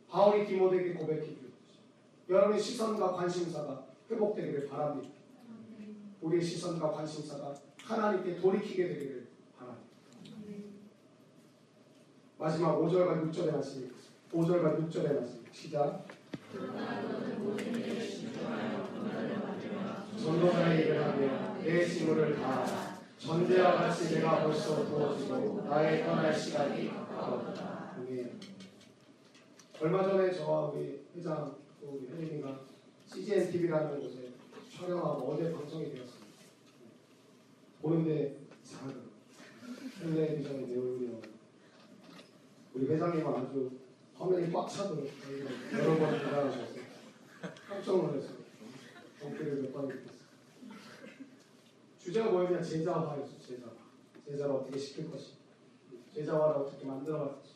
[0.07, 1.51] 바울이 디모데에게 고백했기를
[2.29, 5.13] 여러분의 시선과 관심사가 회복되기를 바랍니다.
[6.21, 7.53] 우리의 시선과 관심사가
[7.83, 9.89] 하나님께 돌이키게 되기를 바랍니다.
[12.37, 13.91] 마지막 5절과 6절의 말씀
[14.31, 16.05] 5절과 6절의 말씀 시작
[20.17, 27.79] 전도자의 일을 하며 내 힘을 다하라 전제와 같이 내가 벌써 부어지고 나의 떠날 시간이 가까웠다.
[29.81, 32.65] 얼마 전에 저와 우리 회장 또 우리 혜림이가
[33.11, 34.33] CGN TV라는 곳에
[34.71, 36.35] 촬영하고 어제 방송이 되었습니다.
[37.81, 39.09] 보는데 이상하더라고요.
[39.99, 41.21] 텔레비전에 내 얼굴이 나오고
[42.75, 43.71] 우리 회장님은 아주
[44.13, 45.09] 화면이 꽉 차도록
[45.73, 46.75] 여러 번 돌아가셔서
[47.67, 48.37] 깜짝 놀랐어요.
[49.19, 50.19] 정기를 몇 번을 듣겠어요.
[51.99, 52.61] 주제가 뭐였냐?
[52.61, 53.71] 제자화였어, 제자화.
[54.23, 55.33] 제자를 어떻게 시킬 것이.
[56.13, 57.53] 제자화를 어떻게 만들어 갈 것이.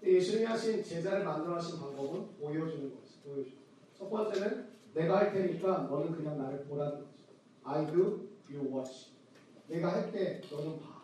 [0.00, 3.62] 근데 예수님이 하신 제자를 만들어가신 방법은 보여주는 거였어, 보여주는 거.
[3.98, 7.12] 첫 번째는 내가 할 테니까 너는 그냥 나를 보라는 거지.
[7.64, 9.12] I do, you watch.
[9.68, 11.02] 내가 할때 너는 봐.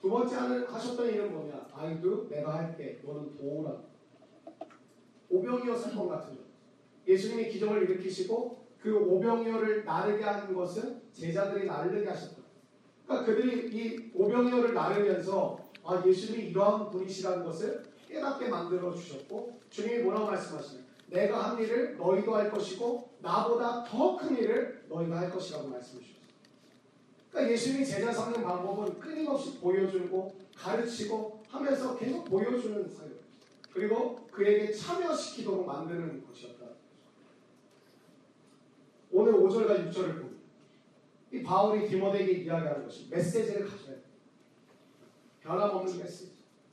[0.00, 1.68] 두 번째 하셨던 일은 뭐냐?
[1.72, 3.00] I do, 내가 할게.
[3.04, 3.82] 너는 도우라.
[5.30, 6.42] 오병이어 사건 같은 거.
[7.06, 12.42] 예수님이 기적을 일으키시고 그 오병이어를 나르게 하는 것은 제자들이 나르게 하셨다.
[13.06, 20.26] 그러니까 그들이 이 오병이어를 나르면서 아, 예수님이 이러한 분이시라는 것을 깨닫게 만들어 주셨고 주님이 뭐라고
[20.26, 20.82] 말씀하시냐?
[21.12, 26.22] 내가 한 일을 너희도 할 것이고 나보다 더 큰 일을 너희가 할 것이라고 말씀해 주셨어요.
[27.30, 33.12] 그러니까 예수님이 제자 삼는 방법은 끊임없이 보여주고 가르치고 하면서 계속 보여주는 사역.
[33.72, 36.66] 그리고 그에게 참여시키도록 만드는 것이었다.
[39.10, 40.38] 오늘 5절과 6절을 보면
[41.32, 44.02] 이 바울이 디모데에게 이야기하는 것이 메시지를 가져야 돼.
[45.40, 46.32] 변함없는 메시지.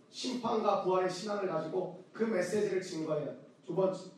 [0.09, 3.39] 심판과 부활의 신앙을 가지고 그 메시지를 증거해야 돼.
[3.65, 4.11] 두 번째,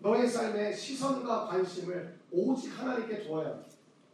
[0.00, 3.64] 너의 삶에 시선과 관심을 오직 하나님께 두어야 돼.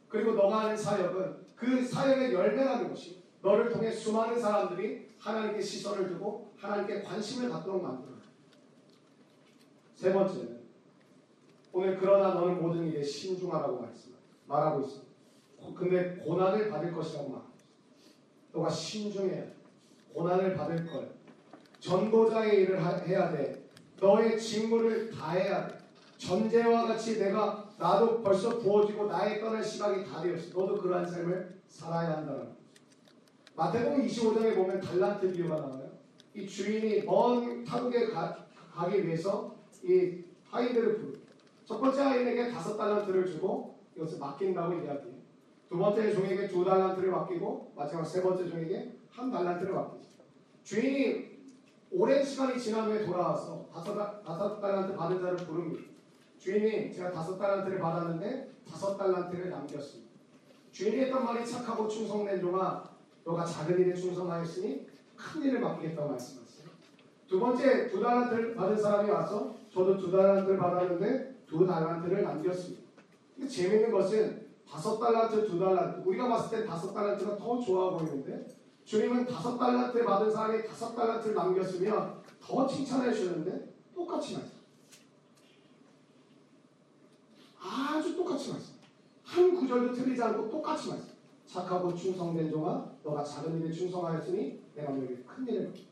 [0.09, 6.53] 그리고 너가 하는 사역은 그 사역의 열매라는 것이 너를 통해 수많은 사람들이 하나님께 시선을 두고
[6.57, 8.13] 하나님께 관심을 갖도록 만들어요.
[9.95, 10.61] 세 번째는
[11.73, 14.13] 오늘 그러나 너는 모든 일에 신중하라고 말씀
[14.47, 15.01] 말하고 있어.
[15.77, 17.43] 근데 고난을 받을 것이라고 있어.
[18.53, 19.55] 너가 신중해야 돼.
[20.13, 21.07] 고난을 받을 거야.
[21.81, 23.62] 전도자의 일을 하- 해야 돼.
[24.03, 25.79] 너의 직무를 다해야 돼.
[26.19, 30.59] 전제와 같이 내가 나도 벌써 부어지고 나의 떠날 시간이 다 되었어.
[30.59, 32.57] 너도 그러한 삶을 살아야 한다는 거죠.
[33.55, 35.91] 마태복음 25장에 보면 달란트 비유가 나와요.
[36.35, 38.45] 이 주인이 먼 타국에 가,
[38.75, 41.19] 가기 위해서 이 하인들을 부르고
[41.65, 45.23] 첫 번째 하인에게 다섯 달란트를 주고 이것을 맡긴다고 이야기해요.
[45.69, 50.09] 두 번째 종에게 두 달란트를 맡기고 마지막 세 번째 종에게 한 달란트를 맡기죠.
[50.65, 51.32] 주인이
[51.95, 55.83] 오랜 시간이 지난 후에 돌아와서 다섯, 달- 다섯 달란트 받은 자를 부릅니다.
[56.39, 60.11] 주인이 제가 다섯 달란트를 받았는데 다섯 달란트를 남겼습니다.
[60.71, 62.83] 주인이 했던 말이 착하고 충성된 종아
[63.25, 64.87] 너가 작은 일에 충성하였으니
[65.17, 66.69] 큰 일을 맡기겠다고 말씀하셨어요.
[67.29, 72.83] 두 번째 두 달란트를 받은 사람이 와서 저도 두 달란트를 받았는데 두 달란트를 남겼습니다.
[73.37, 78.47] 근데 재밌는 것은 다섯 달란트, 두 달란트 우리가 봤을 때 다섯 달란트가 더 좋아 보이는데
[78.93, 84.59] 주님은 다섯 달란트 받은 사람이 다섯 달란트를 남겼으면 더 칭찬해 주는데 똑같이 말씀.
[87.59, 88.75] 아주 똑같이 말씀.
[89.25, 91.09] 한 구절도 틀리지 않고 똑같이 말씀.
[91.47, 95.91] 착하고 충성된 종아, 너가 작은 일에 충성하였으니 내가 너에게 큰 일을 맡긴다.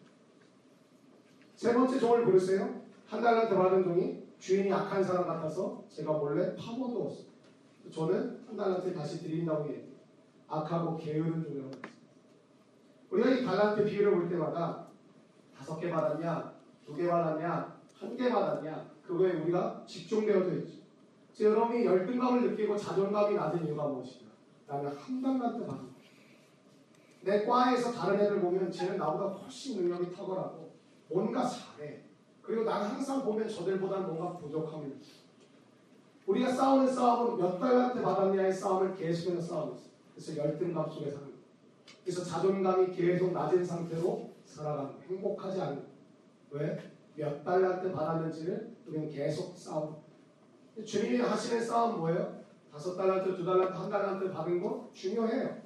[1.57, 2.83] 세 번째 종을 부르세요.
[3.07, 7.25] 한 달란트 받은 종이 주인이 악한 사람 같아서 제가 몰래 파고두었어요.
[7.91, 9.89] 저는 한 달란트 다시 드린다고 얘기해요.
[10.49, 12.00] 악하고 게으른 종이라고 했어요.
[13.11, 14.87] 우리가 이 달란트 비유를 볼 때마다
[15.57, 16.53] 다섯 개 받았냐,
[16.87, 20.81] 두 개 받았냐, 한 개 받았냐, 그거에 우리가 집중되어져 있죠.
[21.41, 24.31] 여러분이 열등감을 느끼고 자존감이 낮은 이유가 무엇이냐?
[24.67, 25.91] 나는 한 달란트 받은.
[27.23, 30.71] 내 과에서 다른 애들 보면 쟤는 나보다 훨씬 능력이 탁월하고
[31.09, 32.03] 뭔가 잘해.
[32.43, 34.99] 그리고 나는 항상 보면 저들보다는 뭔가 부족함을.
[36.27, 39.91] 우리가 싸우는 싸움은 몇 달란트 받았냐의 싸움을 계속해서 싸우고 있어.
[40.15, 41.30] 그래서 열등감 속에 사는.
[42.03, 44.91] 그래서 자존감이 계속 낮은 상태로 살아가는.
[45.09, 45.85] 행복하지 않은.
[46.51, 46.79] 왜?
[47.17, 49.97] 몇 달란트 받았는지를 우리는 계속 거야.
[50.85, 52.41] 주님이 하시는 싸움 뭐예요?
[52.73, 55.61] 다섯 달란트, 두 달란트, 한 달란트 받은 거 중요해요.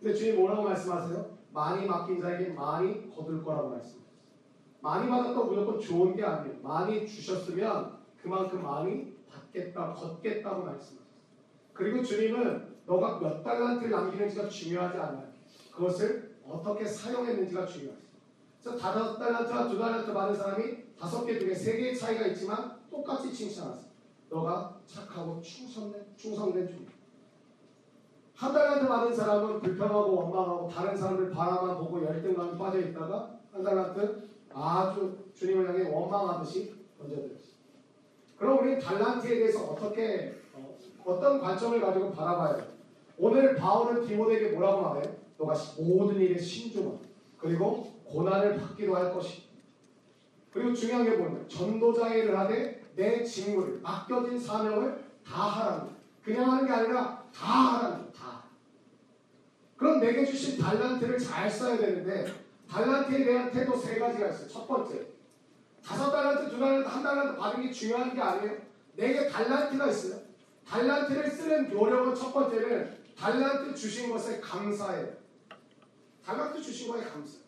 [0.00, 1.38] 근데 주님 뭐라고 말씀하세요?
[1.52, 4.00] 많이 맡긴 자에게 많이 거둘 거라고 말씀하세요.
[4.80, 6.58] 많이 받았다고 무조건 좋은 게 아니에요.
[6.62, 11.00] 많이 주셨으면 그만큼 많이 받겠다, 걷겠다고 말씀하세요.
[11.72, 15.30] 그리고 주님은 너가 몇 달란트를 남기는지가 중요하지 않아요.
[15.70, 17.66] 그것을 어떻게 사용했는지가.
[18.62, 22.78] 그래서 다섯 달란트와 두 달란트 받은 사람이 다섯 개, 두 개, 세 개의 차이가 있지만
[22.90, 23.90] 똑같이 칭찬하세요.
[24.28, 26.86] 너가 착하고 충성된, 충성된 종.
[28.34, 34.28] 한 달란트 받은 사람은 불평하고 원망하고 다른 사람들 바라만 보고 열등감에 빠져 있다가 한 달란트
[34.52, 37.50] 아주 주님을 향해 원망하듯이 던져드렸어요.
[38.38, 42.66] 그럼 우리는 달란트에 대해서 어떻게 어, 어떤 관점을 가지고 바라봐야 돼요?
[43.18, 45.19] 오늘 바울은 디모데에게 뭐라고 말해요?
[45.40, 46.98] 너가 모든 일에 신중하
[47.38, 49.48] 그리고 고난을 받기도 할 것이.
[50.52, 55.94] 그리고 중요한 게 뭐냐면 전도자의 일을 하되 내 직무를 맡겨진 사명을 다 하라는.
[56.22, 58.12] 그냥 하는 게 아니라 다 하라는.
[58.12, 58.44] 다.
[59.76, 62.34] 그럼 내게 주신 달란트를 잘 써야 되는데
[62.68, 64.48] 달란트에 대한 태도 세 가지가 있어요.
[64.48, 65.06] 첫 번째,
[65.82, 68.58] 다섯 달란트, 두 달란트, 한 달란트 받은 게 중요한 게 아니에요.
[68.96, 70.20] 내게 달란트가 있어요.
[70.68, 75.19] 달란트를 쓰는 노력은 첫 번째는 달란트 주신 것에 감사해요.
[76.30, 77.38] 달란트 주신 거에 감사.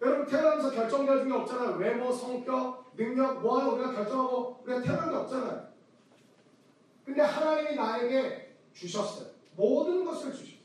[0.00, 0.70] 여러분 태어나면서
[1.26, 1.76] 게 없잖아요.
[1.76, 5.68] 외모, 성격, 능력, 뭐하는 우리가 결정하고 우리가 태어난 게 없잖아요.
[7.04, 9.26] 근데 하나님이 나에게 주셨어요.
[9.56, 10.56] 모든 것을 주셨어요.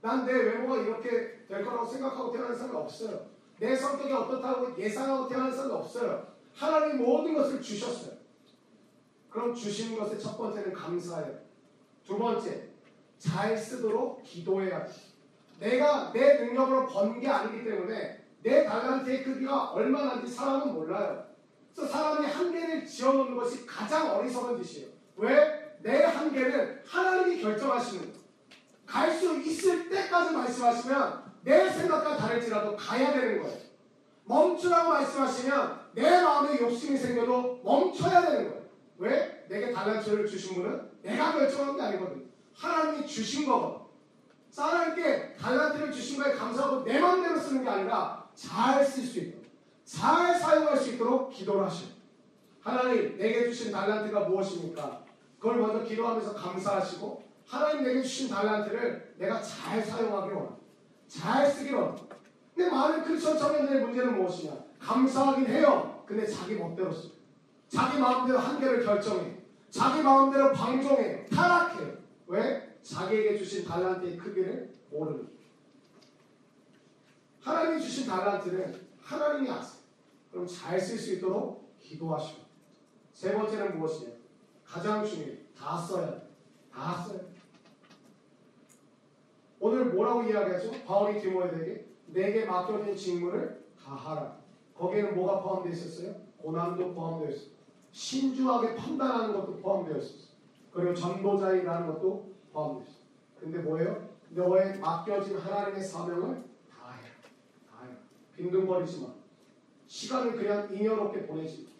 [0.00, 3.26] 난 내 외모가 이렇게 될 거라고 생각하고 태어난 사람이 없어요.
[3.60, 6.26] 내 성격이 어떻다고 예상하고 태어난 사람이 없어요.
[6.54, 8.16] 하나님 모든 것을 주셨어요.
[9.28, 11.38] 그럼 주신 것의 첫 번째는 감사해요.
[12.04, 12.70] 두 번째,
[13.18, 15.09] 잘 쓰도록 기도해야 돼.
[15.60, 21.24] 내가 내 능력으로 번 게 아니기 때문에 내 달란트의 크기가 얼마나인지 사람은 몰라요.
[21.74, 24.88] 그래서 사람이 한계를 지어놓는 것이 가장 어리석은 짓이에요.
[25.16, 25.76] 왜?
[25.82, 28.20] 내 한계는 하나님이 결정하시는 거예요.
[28.86, 33.56] 갈 수 있을 때까지 말씀하시면 내 생각과 다를지라도 가야 되는 거예요.
[34.24, 38.62] 멈추라고 말씀하시면 내 마음에 욕심이 생겨도 멈춰야 되는 거예요.
[38.98, 39.44] 왜?
[39.48, 42.30] 내게 달란트를 주신 분은 내가 결정한 게 아니거든.
[42.54, 43.79] 하나님이 주신 거거든.
[44.56, 49.44] 하나님께 달란트를 주신 거에 감사하고 내 마음대로 쓰는 게 아니라 잘 쓸 수 있도록
[49.84, 51.84] 잘 사용할 수 있도록 기도를 하셔.
[52.60, 55.02] 하나님 내게 주신 달란트가 무엇입니까?
[55.38, 60.60] 그걸 먼저 기도하면서 감사하시고 하나님 내게 주신 달란트를 내가 잘 사용하기를 원합니다.
[61.08, 62.16] 잘 쓰기를 원합니다.
[62.54, 64.52] 근데 많은 크리스천 청년들의 문제는 무엇이냐?
[64.80, 66.04] 감사하긴 해요.
[66.06, 67.12] 근데 자기 멋대로 써요.
[67.68, 69.36] 자기 마음대로 한계를 결정해.
[69.70, 71.24] 자기 마음대로 방종해.
[71.26, 71.84] 타락해.
[72.26, 72.69] 왜?
[72.82, 75.28] 자기에게 주신 달란트의 크기를 모르는.
[77.40, 79.80] 하나님이 주신 달란트는 하나님이 아세요.
[80.30, 82.40] 그럼 잘 쓸 수 있도록 기도하시고.
[83.12, 84.12] 세 번째는 무엇이냐?
[84.64, 85.38] 가장 중요해.
[85.56, 86.28] 다 써야 돼.
[86.72, 87.30] 다 써야 돼.
[89.58, 90.70] 오늘 뭐라고 이야기하죠?
[90.86, 94.38] 바울이 디모데에게 내게 맡겨진 직무를 다 하라.
[94.76, 96.14] 거기에는 뭐가 포함되어 있었어요?
[96.38, 97.50] 고난도 포함되어 있었어요.
[97.92, 100.30] 신중하게 판단하는 것도 포함되어 있었어요.
[100.72, 102.86] 그리고 전도자이라는 것도 포함되어.
[103.38, 104.08] 근데 뭐예요?
[104.30, 107.02] 너의 맡겨진 하나님의 사명을 다 해.
[107.70, 107.90] 다 해.
[108.36, 109.08] 빈둥거리지 마.
[109.86, 111.70] 시간을 그냥 잉여롭게 보내지 마.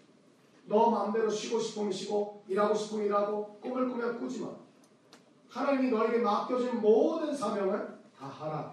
[0.67, 4.51] 너 마음대로 쉬고 싶으면 쉬고 일하고 싶으면 일하고 꿈을 꾸면 꾸지 마.
[5.49, 8.71] 하나님이 너에게 맡겨진 모든 사명을 다 하라.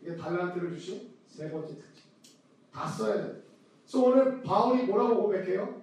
[0.00, 2.04] 이게 달란트를 주신 세 번째 특징.
[2.72, 3.42] 다 써야 돼.
[3.82, 5.80] 그래서 오늘 바울이 뭐라고 고백해요?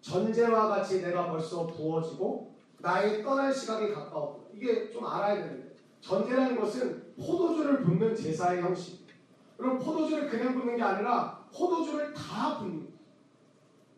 [0.00, 2.53] 전제와 같이 내가 벌써 부어지고
[2.84, 4.44] 나의 떠날 시각이 가까웠다.
[4.54, 9.06] 이게 좀 알아야 되는데 전제라는 것은 포도주를 붓는 제사의 형식.
[9.56, 12.92] 그럼 포도주를 그냥 붓는 게 아니라 포도주를 다 붓는.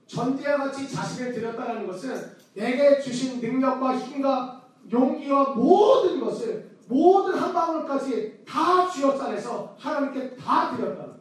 [0.06, 8.44] 전제와 같이 자신을 드렸다는 것은 내게 주신 능력과 힘과 용기와 모든 것을 모든 한 방울까지
[8.46, 11.16] 다 쥐어짜내서 하나님께 다 드렸다.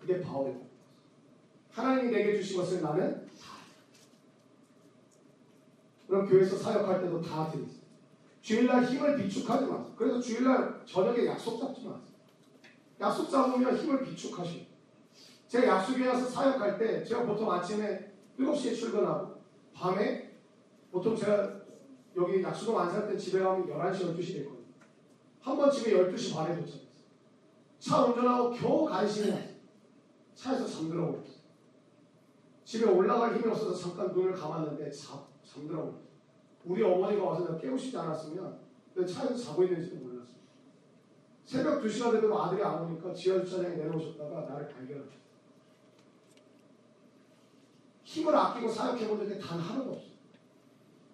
[0.00, 0.60] 그게 바울의 것.
[1.72, 3.57] 하나님이 내게 주신 것을 나는 다.
[6.08, 7.78] 그럼 교회에서 사역할 때도 다 드리세요.
[8.40, 9.92] 주일날 힘을 비축하지 마세요.
[9.96, 12.08] 그래서 주일날 저녁에 약속 잡지 마세요.
[13.00, 14.66] 약속 잡으면 힘을 비축하시고.
[15.48, 19.34] 제가 약속에 와서 사역할 때 제가 보통 아침에 7시에 출근하고
[19.74, 20.32] 밤에
[20.90, 21.60] 보통 제가
[22.16, 24.58] 여기 약수동 안살 때 집에 가면 11시, 12시 됐거든요.
[25.40, 26.88] 한 번 집에 12시 반에 도착했어요.
[27.78, 29.56] 차 운전하고 겨우 간신히.
[30.34, 31.38] 차에서 잠들어 버렸어요.
[32.64, 35.20] 집에 올라갈 힘이 없어서 잠깐 눈을 감았는데 잠,
[35.52, 35.94] 잠들어.
[36.64, 38.58] 우리 어머니가 와서 내가 깨우시지 않았으면
[38.94, 40.38] 내 차에서 자고 있는지도 몰랐어요.
[41.44, 45.18] 새벽 2시가 돼도 아들이 안 오니까 지하 주차장에 내려오셨다가 나를 발견하셨어요.
[48.04, 50.08] 힘을 아끼고 사역해본 적이 단 하나도 없어요.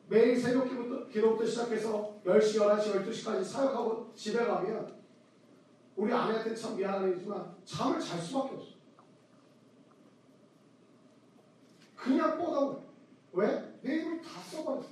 [0.09, 4.95] 매일 새벽 기부터, 기도부터 시작해서 10시, 11시, 12시까지 사역하고 집에 가면
[5.97, 8.75] 우리 아내한테 참 미안한 일이지만 잠을 잘 수밖에 없어요.
[11.97, 12.83] 그냥 뻗어.
[13.33, 13.79] 왜?
[13.83, 14.24] 내 힘을 다
[14.57, 14.87] 써버렸어.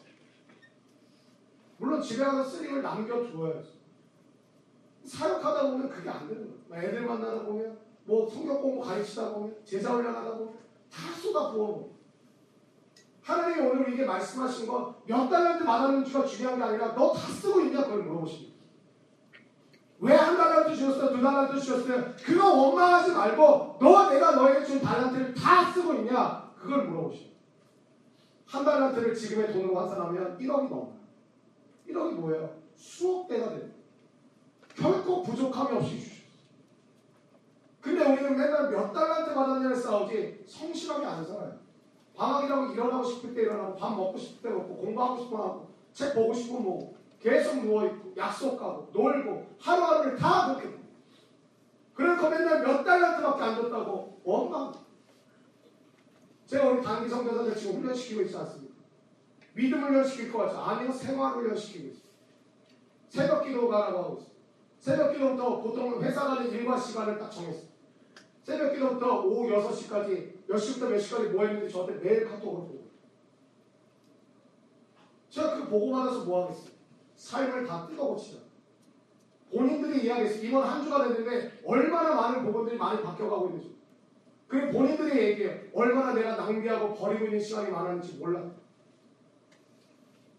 [1.79, 3.69] 물론 집에 가서 쓰림을 남겨두어야죠.
[5.05, 6.63] 사역하다 보면 그게 안 되는 거예요.
[6.69, 10.55] 뭐 애들 만나다 보면, 뭐 성경 공부 가르치다 보면, 제자 훈련하다 보면
[10.93, 11.89] 다 쏟아 부어버려.
[13.23, 18.03] 하나님이 오늘 우리에게 말씀하신 건몇 달란트 받았는지가 중요한 게 아니라 너 다 쓰고 있냐 그걸
[18.03, 18.53] 물어보십니다.
[20.01, 21.13] 왜 한 달란트 주셨어요?
[21.17, 22.13] 두 달란트 주셨어요?
[22.25, 27.32] 그거 원망하지 말고 너 내가 너에게 준 달란트를 다 쓰고 있냐 그걸 물어보십니다.
[28.53, 30.93] 한 달란트를 지금의 돈으로 환산하면 1억이 넘어요.
[31.89, 32.55] 1억이 뭐예요?
[32.77, 33.75] 수억 배가 됩니다.
[34.77, 36.23] 결코 부족함이 없이 주셨어요.
[37.81, 41.61] 근데 우리는 맨날 몇 달란트 받았냐를 싸우지 성실하게 안 살아요.
[42.15, 46.35] 방학이라고 일어나고 싶을 때 일어나고 밥 먹고 싶을 때 먹고 공부하고 싶으면 하고 책 보고
[46.35, 50.77] 싶으면 계속 누워있고 약속 가고 놀고 하루하루를 다 그렇게
[51.95, 54.75] 그러니까 맨날 몇 달란트밖에 안 줬다고 원망
[56.53, 58.75] 제가 우리 단기 성교사들 지금 훈련시키고 있지 않습니까?
[59.55, 60.59] 믿음 훈련시킬 것 같죠?
[60.59, 62.03] 아니요 생활 훈련시키고 있어요
[63.09, 64.33] 새벽 기도 가라고 하고 있어요
[64.79, 67.69] 새벽 기도부터 보통 회사 가는 일과 시간을 딱 정했어요
[68.43, 72.91] 새벽 기도부터 오후 6시까지 몇 시부터 몇 시까지 뭐 했는지 저한테 매일 카톡으로 보고
[75.31, 76.73] 제가 그 보고 받아서 뭐 하겠어요?
[77.17, 78.39] 삶을 다 뜯어고치자.
[79.51, 80.43] 본인들이 이야기했어요.
[80.43, 83.82] 이번 한 주가 됐는데 얼마나 많은 부분들이 많이 바뀌어가고 있는지.
[84.53, 85.59] 그리고 본인들이 얘기해요.
[85.73, 88.51] 얼마나 내가 낭비하고 버리고 있는 시간이 많았는지 몰라.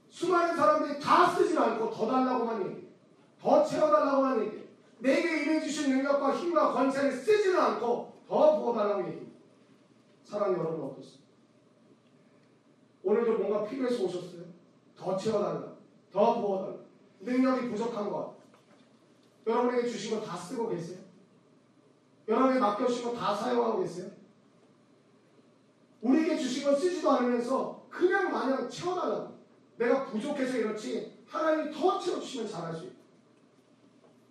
[0.08, 2.88] 수많은 사람들이 다 쓰진 않고 더 달라고만 얘기해.
[3.42, 4.64] 더 채워달라고만 얘기해.
[5.00, 9.26] 내게 임해주신 능력과 힘과 권세를 쓰지는 않고 더 부어달라고 얘기해.
[10.26, 11.24] 사랑하는 여러분 어떻습니까?
[13.02, 14.44] 오늘도 뭔가 필요해서 오셨어요?
[14.96, 15.74] 더 채워달라.
[16.12, 16.76] 더 부어달라.
[17.22, 18.36] 능력이 부족한 것.
[19.48, 21.03] 여러분에게 주신 거 다 쓰고 계세요?
[22.28, 24.10] 여러분에게 맡겨주신 거 다 사용하고 계세요?
[26.02, 29.34] 우리에게 주신 거 쓰지도 않으면서 그냥 마냥 채워달라고.
[29.78, 32.96] 내가 부족해서 이렇지 하나님이 더 채워주시면 있다.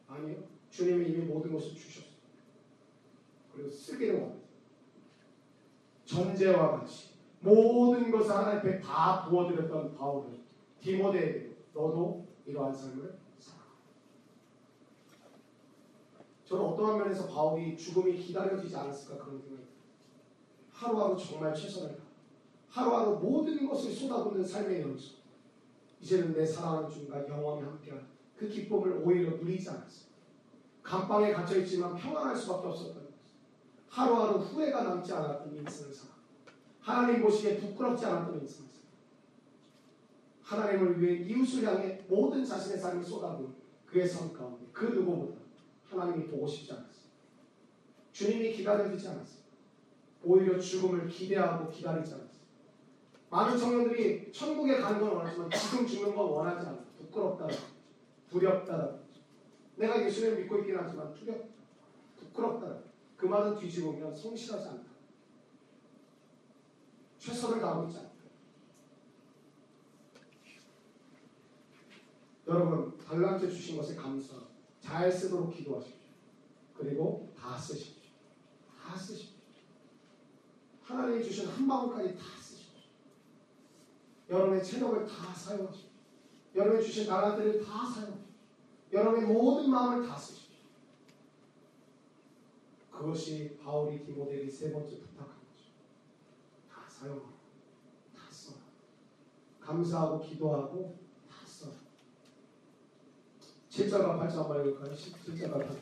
[0.08, 0.44] 아니요.
[0.70, 2.12] 주님이 이미 모든 것을 주셨어요.
[3.52, 4.48] 그리고 쓰기를 원합니다.
[6.04, 10.42] 전제와 같이 모든 것을 하나님 앞에 다 부어드렸던 바울은
[10.80, 13.58] 디모데에게 너도 이러한 삶을 살아.
[16.52, 19.72] 저는 어떠한 면에서 바울이 죽음이 기다려지지 않았을까 그런 생각이 들어요.
[20.70, 22.02] 하루하루 정말 최선을 다.
[22.68, 25.16] 하루하루 모든 것을 쏟아붓는 삶의 연속.
[26.02, 30.12] 이제는 내 사랑하는 주님과 영원히 함께한 그 기쁨을 오히려 누리지 않았어요.
[30.82, 33.12] 감방에 갇혀있지만 평안할 수밖에 없었던 것을.
[33.88, 36.12] 하루하루 후회가 남지 않았던 인생을 살아.
[36.80, 38.82] 하나님 보시기에 부끄럽지 않았던 인생을 살아.
[40.42, 43.54] 하나님을 위해 이웃을 향해 모든 자신의 삶을 쏟아부은
[43.86, 45.41] 그의 삶 가운데 그 누구보다
[45.92, 47.02] 하나님이 보고 싶지 않았어요.
[48.12, 49.42] 주님이 기다려주지 않았어요.
[50.24, 52.42] 오히려 죽음을 기대하고 기다리지 않았어요.
[53.30, 56.84] 많은 청년들이 천국에 가는 건 원하지만 지금 죽는 건 원하지 않아요.
[56.98, 57.48] 부끄럽다,
[58.28, 58.98] 두렵다.
[59.76, 61.48] 내가 예수를 믿고 있긴 하지만 두렵다,
[62.18, 62.78] 부끄럽다.
[63.16, 64.92] 그 말은 뒤집으면 성실하지 않다.
[67.18, 68.12] 최선을 다하고 있지 않다.
[72.48, 74.34] 여러분 달란트 주신 것에 감사
[74.82, 76.10] 잘 쓰도록 기도하십시오.
[76.74, 78.02] 그리고 다 쓰십시오.
[78.76, 79.32] 다 쓰십시오.
[80.82, 82.80] 하나님이 주신 한 방울까지 다 쓰십시오.
[84.28, 85.90] 여러분의 체력을 다 사용하십시오.
[86.54, 88.32] 여러분이 주신 달란트를 다 사용하십시오.
[88.92, 90.42] 여러분의 모든 마음을 다 쓰십시오.
[92.90, 95.70] 그것이 바울이 디모데에게 세 번째 부탁한 거죠.
[96.68, 97.28] 다 사용하라.
[98.16, 98.58] 다 써라.
[99.60, 100.98] 감사하고 기도하고
[103.72, 104.92] 7절과 8절 한번 읽을까요?
[104.92, 105.76] 7절과 8절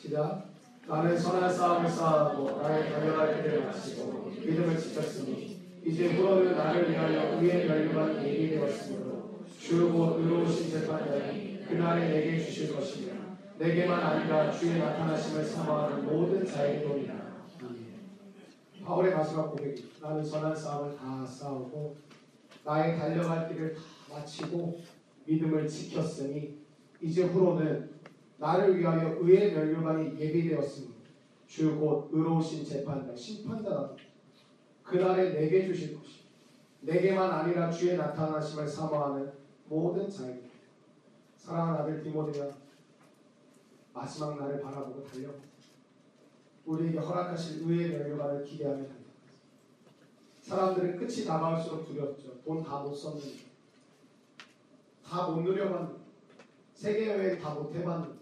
[0.00, 0.48] 시작
[0.88, 7.68] 나는 선한 싸움을 싸우고 나의 달려갈 길을 마치고 믿음을 지켰으니 이제 후로는 나를 위하여 의의
[7.68, 13.12] 멸류관 예비되었으므로 주곧 의로우신 재판장이 그날에 내게 주실 것이며
[13.58, 17.14] 내게만 아니라 주의 나타나심을 사모하는 모든 자에게로니라
[18.82, 21.94] 바울의 마지막 고백이 나는 선한 싸움을 다 싸우고
[22.64, 24.80] 나의 달려갈 길을 다 마치고
[25.26, 26.61] 믿음을 지켰으니
[27.02, 27.90] 이제 후로는
[28.38, 30.92] 나를 위하여 의의 멸류관이 예비되었으니
[31.46, 33.90] 주 곧 의로우신 재판자 심판자다
[34.82, 36.22] 그날에 내게 주실 것이
[36.80, 39.32] 내게만 아니라 주의 나타나심을 사모하는
[39.66, 40.42] 모든 자에게
[41.36, 42.48] 사랑하는 아들 디모데야
[43.92, 45.28] 마지막 날을 바라보고 달려
[46.64, 49.02] 우리에게 허락하실 의의 멸류관을 기대하며 달려.
[50.40, 52.40] 사람들은 끝이 다가올수록 두렵죠.
[52.44, 53.28] 돈 다 못 썼는데
[55.04, 56.01] 다 못 누려봤는데
[56.82, 58.18] 세계 여행 다 못 해봤는데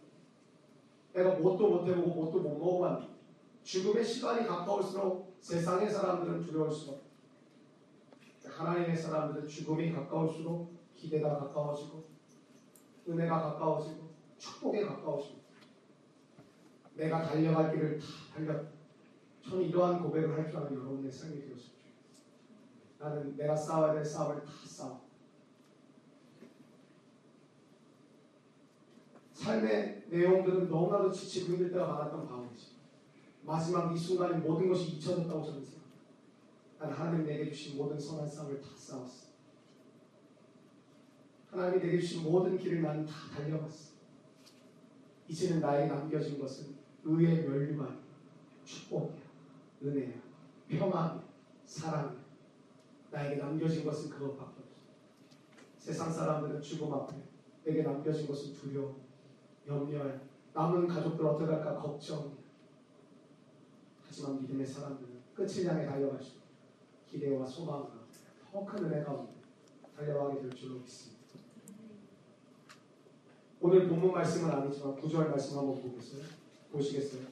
[1.15, 3.15] 내가 뭣도 못 해보고 뭣도 못 먹어봤는데
[3.63, 7.03] 죽음의 시간이 가까울수록 세상의 사람들은 두려울수록
[8.45, 12.05] 하나님의 사람들은 죽음이 가까울수록 기대가 가까워지고
[13.09, 15.41] 은혜가 가까워지고 축복에 가까워지고
[16.97, 18.69] 내가 달려갈 길을 다 달렸다.
[19.43, 21.87] 저는 이러한 고백을 할 줄 아는 여러분의 삶이 되었습니다.
[22.99, 25.10] 나는 내가 싸워야 될 싸움을 다 싸워.
[29.41, 32.73] 삶의 내용들은 너무나도 지치고 힘들 때가 많았던 바울이지.
[33.43, 35.81] 마지막 이 순간에 모든 것이 잊혀졌다고 저는 생각합니다.
[36.79, 39.31] 난 하나님 내게 주신 모든 선한 싸움을 다 싸웠어.
[41.51, 43.93] 하나님이 내게 주신 모든 길을 나는 다 달려갔어.
[45.27, 46.75] 이제는 나에게 남겨진 것은
[47.05, 47.99] 의의 아니야.
[48.65, 49.23] 축복이야.
[49.85, 50.13] 은혜야.
[50.69, 51.25] 평안이야.
[51.65, 52.21] 사랑이야.
[53.11, 54.81] 나에게 남겨진 것은 그것밖에 없어.
[55.79, 57.17] 세상 사람들은 죽음 앞에
[57.65, 59.10] 내게 남겨진 것은 두려움,
[59.67, 60.21] 염려야.
[60.53, 62.33] 남은 가족들 어떻게 할까 걱정이야.
[64.07, 66.41] 하지만 믿음의 사람들은 끝을 향해 달려가시고
[67.11, 68.01] 기대와 소망과
[68.53, 69.33] 더 큰 은혜 가운데
[69.97, 71.21] 달려가게 될 줄로 믿습니다.
[73.61, 76.23] 오늘 본문 말씀은 아니지만 구절 말씀 한번 보겠어요?
[76.73, 77.23] 보시겠어요?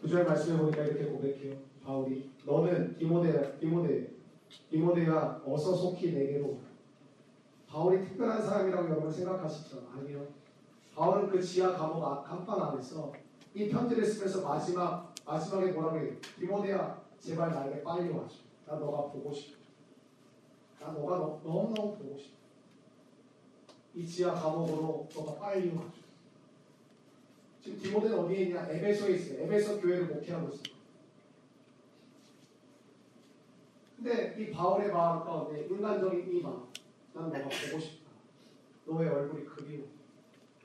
[0.00, 1.56] 구절 말씀을 보니까 이렇게 고백해요.
[1.84, 4.12] 바울이 너는 디모데 디모데
[4.70, 6.58] 디모데야 어서 속히 내게로.
[7.68, 9.88] 바울이 특별한 사람이라고 여러분 생각하시죠?
[9.94, 10.26] 아니요.
[10.94, 13.12] 바울은 그 지하 감옥 앞- 감방 안에서
[13.54, 16.12] 이 편지를 쓰면서 마지막 마지막에 뭐라고 해요?
[16.38, 18.36] 디모데야 제발 나에게 빨리 와줘.
[18.66, 19.56] 나 너가 보고 싶어.
[20.80, 22.36] 나 너가 너, 너무너무 보고 싶어.
[23.94, 26.02] 이 지하 감옥으로 너가 빨리 와줘.
[27.62, 28.66] 지금 디모데는 어디에 있냐?
[28.68, 29.40] 에베소에 있어요.
[29.44, 30.62] 에베소 교회를 목회하고 있어요.
[33.96, 36.66] 근데 이 바울의 마음 가운데 인간적인 이 마음,
[37.14, 38.10] 난 너가 보고 싶다.
[38.86, 39.86] 너의 얼굴이 그리워.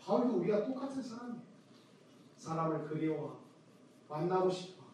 [0.08, 1.42] 바울도 우리가 똑같은 사람이에요.
[2.38, 3.42] 사람을 그리워하고
[4.08, 4.86] 만나고 싶어.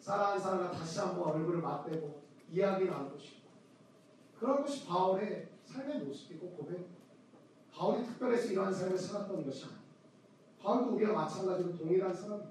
[0.00, 3.48] 사랑하는 사람과 다시 한번 얼굴을 맞대고 이야기 나누고 싶어.
[4.40, 6.88] 그런 것이 바울의 삶의 모습이고 고백.
[7.72, 9.80] 바울이 특별해서 이러한 삶을 살았던 것이 아니에요.
[10.60, 12.50] 바울도 우리와 마찬가지로 동일한 사람이에요.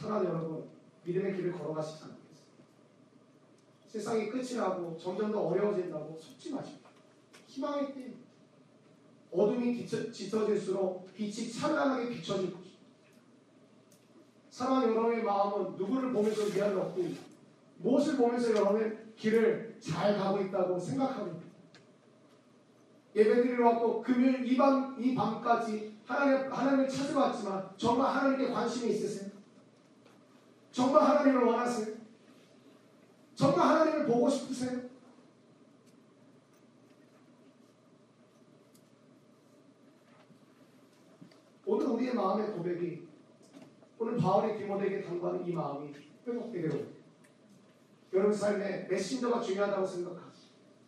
[0.00, 0.70] 사랑 여러분,
[1.04, 2.46] 믿음의 길을 걸어가시지 않겠어요?
[3.86, 6.88] 세상이 끝이라고 점점 더 어려워진다고 속지 마십시오.
[7.48, 8.25] 희망의 띠.
[9.36, 12.76] 어둠이 뒤처, 짙어질수록 빛이 찬란하게 비춰질 것입니다.
[14.50, 17.04] 사랑하는 여러분의 마음은 누구를 보면서 위안을 얻고
[17.78, 21.56] 무엇을 보면서 여러분의 길을 잘 가고 있다고 생각하고 있습니다.
[23.14, 29.30] 예배드리러 왔고 금요일 이 밤, 이 밤까지 하나님, 하나님을 찾아왔지만 정말 하나님께 관심이 있으세요?
[30.70, 31.96] 정말 하나님을 원하세요?
[33.34, 34.80] 정말 하나님을 보고 싶으세요?
[41.68, 43.08] 오늘 우리의 마음의 고백이
[43.98, 45.92] 오늘 바울이 디모데에게 당부하는 이 마음이
[46.24, 46.96] 회복되기를 원해요.
[48.12, 50.42] 여러분 삶에 메신저가 중요하다고 생각하지.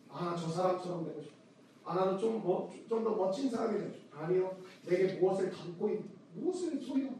[0.07, 1.35] 아, 저 사람처럼 되고 싶어.
[1.83, 4.19] 아, 나는 좀, 뭐, 좀더 멋진 사람이 되고 싶어.
[4.19, 4.57] 아니요.
[4.85, 7.13] 내게 무엇을 담고 있는, 무엇을 소리가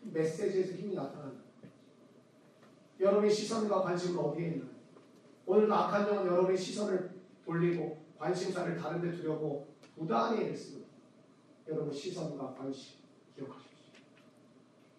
[0.00, 1.42] 메시지에서 힘이 나타난다.
[2.98, 4.70] 여러분의 시선과 관심은 어디에 있나요?
[5.44, 7.10] 오늘도 악한 영은 여러분의 시선을
[7.44, 10.85] 돌리고 관심사를 다른 데 두려고 부단히 애쓰고
[11.68, 13.00] 여러분 시선과 관심
[13.34, 13.76] 기억하십시오.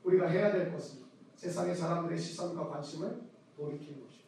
[0.03, 1.05] 우리가 해야 될 것은
[1.35, 4.27] 세상의 사람들의 시선과 관심을 돌이키는 것입니다.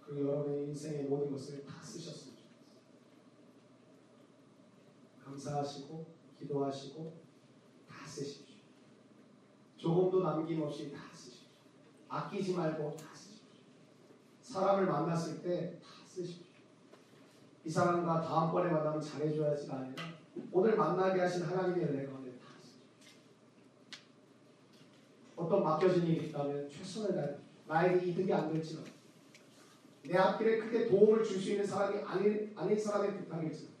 [0.00, 2.32] 그리고 여러분의 인생의 모든 것을 다 좋겠어요.
[5.24, 6.06] 감사하시고
[6.38, 7.22] 기도하시고
[7.88, 8.56] 다 쓰십시오.
[9.76, 11.48] 조금도 남김없이 다 쓰십시오.
[12.08, 13.11] 아끼지 말고 다.
[14.52, 16.44] 사람을 만났을 때 다 쓰십시오.
[17.64, 20.04] 이 사람과 다음번에 만나면 잘해줘야지가 아니라
[20.50, 22.82] 오늘 만나게 하신 하나님의 은혜 가운데 다 쓰십시오.
[25.36, 27.36] 어떤 맡겨진 일이 있다면 최선을 다해
[27.66, 28.84] 나에게 이득이 안 될지는
[30.04, 33.72] 내 앞길에 크게 도움을 줄 수 있는 사람이 아닌, 아닌 사람의 부탁일지는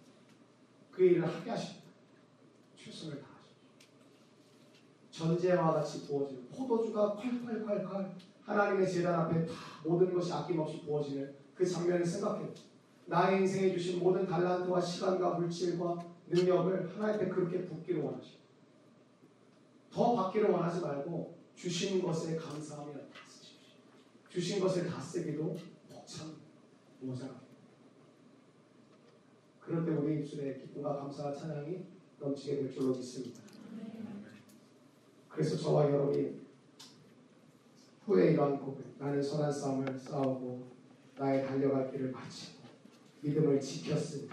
[0.90, 1.82] 그 일을 하게 하십니다.
[2.76, 3.56] 최선을 다하십시오.
[5.10, 9.52] 전제와 같이 부어지는 포도주가 콸콸콸콸 하나님의 재단 앞에 다
[9.84, 12.52] 모든 것이 아낌없이 부어지는 그 장면을 생각해요.
[13.06, 18.42] 나의 인생에 주신 모든 달란트와 시간과 물질과 능력을 하나님 앞에 그렇게 붓기를 원하시고
[19.92, 23.68] 더 받기를 원하지 말고 주신 것에 감사하며 다 쓰십시오.
[24.28, 25.56] 주신 것을 다 쓰기도
[25.90, 26.34] 벅찬
[27.00, 27.42] 모자랍니다.
[29.60, 31.84] 그럴 때 우리 입술에 기쁨과 감사와 찬양이
[32.18, 33.40] 넘치게 될 줄로 믿습니다.
[35.28, 36.41] 그래서 저와 여러분이
[38.06, 40.62] 후에 이러한 고백, 나는 선한 싸움을 싸우고
[41.16, 42.62] 나의 달려갈 길을 마치고
[43.20, 44.28] 믿음을 지켰으니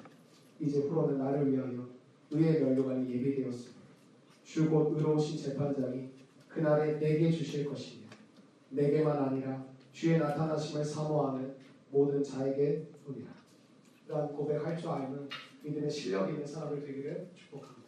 [0.59, 1.87] 이제 후로는 나를 위하여
[2.31, 3.75] 의의 면류관이 예비되었으니
[4.43, 6.09] 주곧 의로우신 재판장이
[6.47, 8.07] 그날에 내게 주실 것이며
[8.71, 11.53] 내게만 아니라 주의 나타나심을 사모하는
[11.91, 13.31] 모든 자에게 오리라.
[14.05, 15.29] 이러한 고백할 줄 알면
[15.63, 17.78] 믿음의 실력 있는 사람을 되기를 축복합니다.